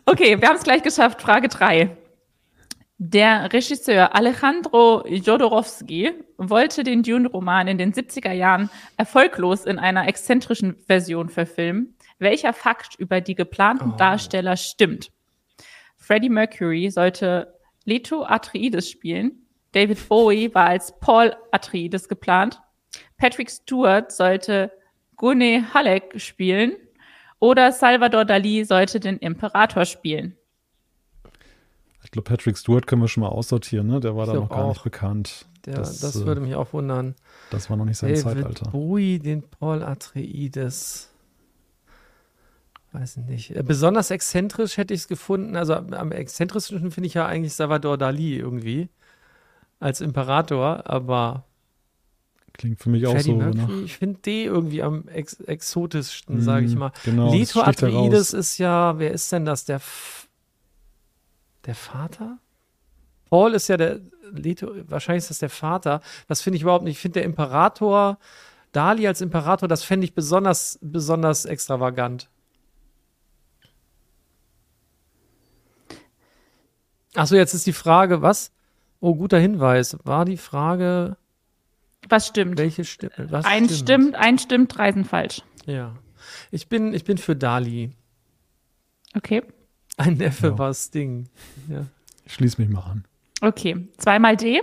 [0.06, 1.22] Okay, wir haben es gleich geschafft.
[1.22, 1.96] Frage drei.
[2.98, 8.68] Der Regisseur Alejandro Jodorowsky wollte den Dune-Roman in den 70er Jahren
[8.98, 11.94] erfolglos in einer exzentrischen Version verfilmen.
[12.20, 13.96] Welcher Fakt über die geplanten Oh.
[13.96, 15.10] Darsteller stimmt?
[15.96, 17.54] Freddie Mercury sollte
[17.84, 19.46] Leto Atreides spielen.
[19.72, 22.60] David Bowie war als Paul Atreides geplant.
[23.16, 24.70] Patrick Stewart sollte
[25.16, 26.72] Gune Halleck spielen.
[27.38, 30.36] Oder Salvador Dali sollte den Imperator spielen.
[32.02, 34.00] Ich glaube, Patrick Stewart können wir schon mal aussortieren, ne?
[34.00, 34.68] Der war Ich da noch gar auch.
[34.70, 35.46] nicht bekannt.
[35.66, 37.14] Der, das äh, würde mich auch wundern.
[37.50, 38.70] das war noch nicht sein David Zeitalter.
[38.70, 41.09] Bowie, den Paul Atreides.
[42.92, 43.54] Weiß nicht.
[43.54, 45.56] Äh, Besonders exzentrisch hätte ich es gefunden.
[45.56, 48.88] Also am exzentrischsten finde ich ja eigentlich Salvador Dali irgendwie.
[49.78, 51.44] Als Imperator, aber
[52.52, 53.36] Klingt für mich auch Freddie so.
[53.36, 56.92] Mercury, Nach, ich finde D irgendwie am ex exotischsten, sage ich mal.
[57.04, 59.64] genau, Leto Atreides ist ja, wer ist denn das?
[59.64, 60.28] Der, F
[61.64, 62.38] der Vater?
[63.30, 64.00] Paul ist ja der,
[64.32, 66.02] Leto, wahrscheinlich ist das der Vater.
[66.28, 66.96] Das finde ich überhaupt nicht.
[66.96, 68.18] Ich finde der Imperator,
[68.72, 72.28] Dali als Imperator, das fände ich besonders, besonders extravagant.
[77.14, 78.52] Achso, jetzt ist die Frage, was?
[79.00, 79.96] Oh, guter Hinweis.
[80.04, 81.16] War die Frage,
[82.08, 82.58] Was stimmt?
[82.58, 83.12] welche Stimme?
[83.30, 85.42] Was ein stimmt, ein stimmt, drei sind falsch.
[85.66, 85.94] Ja.
[86.50, 87.92] Ich bin, ich bin für Dali.
[89.14, 89.42] Okay.
[89.96, 90.58] Ein Neffe Ja.
[90.58, 91.28] war Sting.
[91.68, 91.86] Ja.
[92.24, 93.04] ich schließe mich mal an.
[93.40, 93.88] Okay.
[93.98, 94.60] Zweimal D.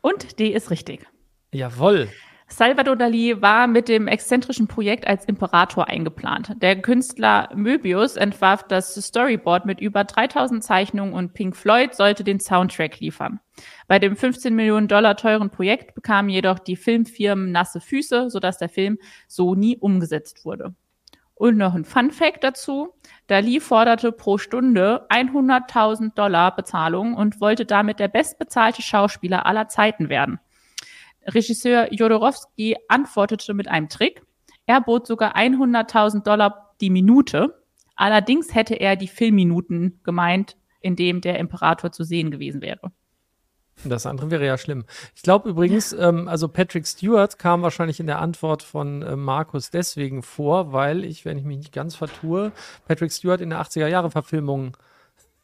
[0.00, 1.06] Und D ist richtig.
[1.52, 2.08] Jawohl.
[2.52, 6.52] Salvador Dali war mit dem exzentrischen Projekt als Imperator eingeplant.
[6.60, 12.40] Der Künstler Möbius entwarf das Storyboard mit über 3000 Zeichnungen und Pink Floyd sollte den
[12.40, 13.40] Soundtrack liefern.
[13.88, 18.68] Bei dem 15 Millionen Dollar teuren Projekt bekamen jedoch die Filmfirmen nasse Füße, sodass der
[18.68, 18.98] Film
[19.28, 20.74] so nie umgesetzt wurde.
[21.34, 22.90] Und noch ein Fun Fact dazu.
[23.28, 30.10] Dali forderte pro Stunde 100.000 Dollar Bezahlung und wollte damit der bestbezahlte Schauspieler aller Zeiten
[30.10, 30.38] werden.
[31.26, 34.22] Regisseur Jodorowsky antwortete mit einem Trick.
[34.66, 37.62] Er bot sogar 100.000 Dollar die Minute.
[37.96, 42.92] Allerdings hätte er die Filmminuten gemeint, in dem der Imperator zu sehen gewesen wäre.
[43.84, 44.84] Das andere wäre ja schlimm.
[45.14, 49.70] Ich glaube übrigens, ähm, also Patrick Stewart kam wahrscheinlich in der Antwort von äh, Markus
[49.70, 52.52] deswegen vor, weil ich, wenn ich mich nicht ganz vertue,
[52.86, 54.76] Patrick Stewart in der 80er-Jahre-Verfilmung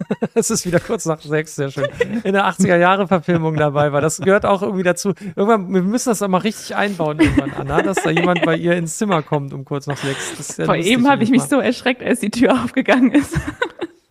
[0.35, 1.89] es ist wieder kurz nach sechs, sehr schön.
[2.23, 4.01] In der 80er-Jahre-Verfilmung dabei war.
[4.01, 5.13] Das gehört auch irgendwie dazu.
[5.35, 8.97] Irgendwann, wir müssen das aber richtig einbauen irgendwann, Anna, dass da jemand bei ihr ins
[8.97, 10.55] Zimmer kommt um kurz nach sechs.
[10.57, 11.49] Vor lustig, eben habe ich mich mal.
[11.49, 13.39] so erschreckt, als die Tür aufgegangen ist.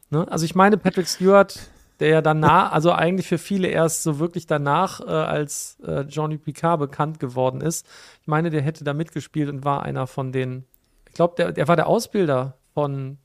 [0.10, 0.26] Ne?
[0.32, 1.60] Also ich meine, Patrick Stewart,
[2.00, 6.38] der ja danach, also eigentlich für viele erst so wirklich danach äh, als äh, Johnny
[6.38, 7.86] Picard bekannt geworden ist.
[8.22, 10.64] Ich meine, der hätte da mitgespielt und war einer von den,
[11.10, 13.18] ich glaube, der, der war der Ausbilder von,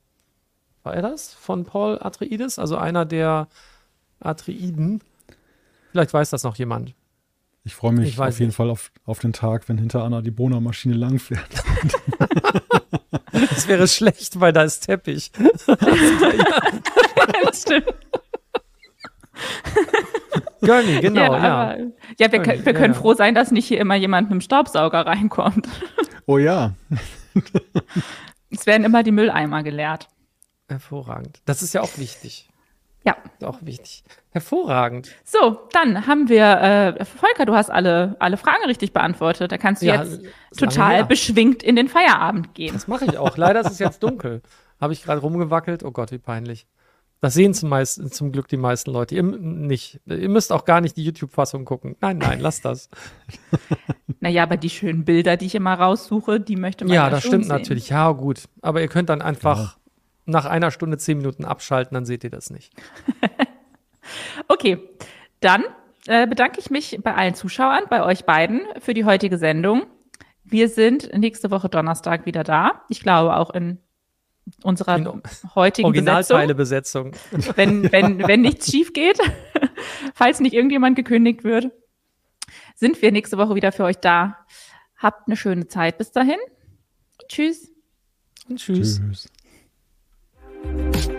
[0.83, 1.33] war er das?
[1.33, 2.59] Von Paul Atreides?
[2.59, 3.47] Also einer der
[4.19, 5.01] Atreiden.
[5.91, 6.93] Vielleicht weiß das noch jemand.
[7.65, 8.55] Ich freue mich Ich auf jeden nicht.
[8.57, 11.47] Fall auf, auf den Tag, wenn hinter Anna die Bohnermaschine langfährt.
[13.49, 15.31] Das wäre schlecht, weil da ist Teppich.
[17.53, 17.85] Stimmt.
[20.61, 21.31] Gurney, genau, ja.
[21.33, 21.77] aber,
[22.19, 22.99] ja wir, können- wir Ja, können ja.
[22.99, 25.67] froh sein, dass nicht hier immer jemand mit dem Staubsauger reinkommt.
[26.25, 26.73] Oh ja,
[28.49, 30.07] Es werden immer die Mülleimer geleert.
[30.73, 31.41] Hervorragend.
[31.45, 32.49] Das ist ja auch wichtig.
[33.05, 33.17] Ja.
[33.37, 34.03] Ist Auch wichtig.
[34.31, 35.11] Hervorragend.
[35.25, 39.51] So, dann haben wir, äh, Volker, du hast alle, alle Fragen richtig beantwortet.
[39.51, 40.21] Da kannst du Ja, jetzt
[40.57, 41.03] total her.
[41.03, 42.73] beschwingt in den Feierabend gehen.
[42.73, 43.35] Das mache ich auch.
[43.35, 44.41] Leider ist es jetzt dunkel.
[44.79, 45.83] Habe ich gerade rumgewackelt.
[45.83, 46.65] Oh Gott, wie peinlich.
[47.19, 49.15] Das sehen zum, meisten, zum Glück die meisten Leute.
[49.15, 49.99] Ihr nicht.
[50.05, 51.95] Ihr müsst auch gar nicht die YouTube-Fassung gucken.
[52.01, 52.89] Nein, nein, lasst das.
[54.19, 57.23] Naja, aber die schönen Bilder, die ich immer raussuche, die möchte man Ja, ja das
[57.23, 57.57] schon stimmt sehen.
[57.57, 57.89] natürlich.
[57.89, 58.43] Ja, gut.
[58.61, 59.77] Aber ihr könnt dann einfach
[60.25, 62.73] nach einer Stunde zehn Minuten abschalten, dann seht ihr das nicht.
[64.47, 64.79] Okay,
[65.39, 65.63] dann
[66.07, 69.85] äh, bedanke ich mich bei allen Zuschauern, bei euch beiden für die heutige Sendung.
[70.43, 72.83] Wir sind nächste Woche Donnerstag wieder da.
[72.89, 73.79] Ich glaube auch in
[74.61, 75.21] unserer In
[75.55, 77.11] heutigen Originalteile-Besetzung.
[77.31, 79.17] Besetzung, wenn, wenn, wenn nichts schief geht,
[80.13, 81.71] falls nicht irgendjemand gekündigt wird,
[82.75, 84.37] sind wir nächste Woche wieder für euch da.
[84.97, 86.37] Habt eine schöne Zeit bis dahin.
[87.29, 87.71] Tschüss.
[88.49, 88.99] Und tschüss.
[88.99, 89.29] tschüss.
[90.63, 91.12] you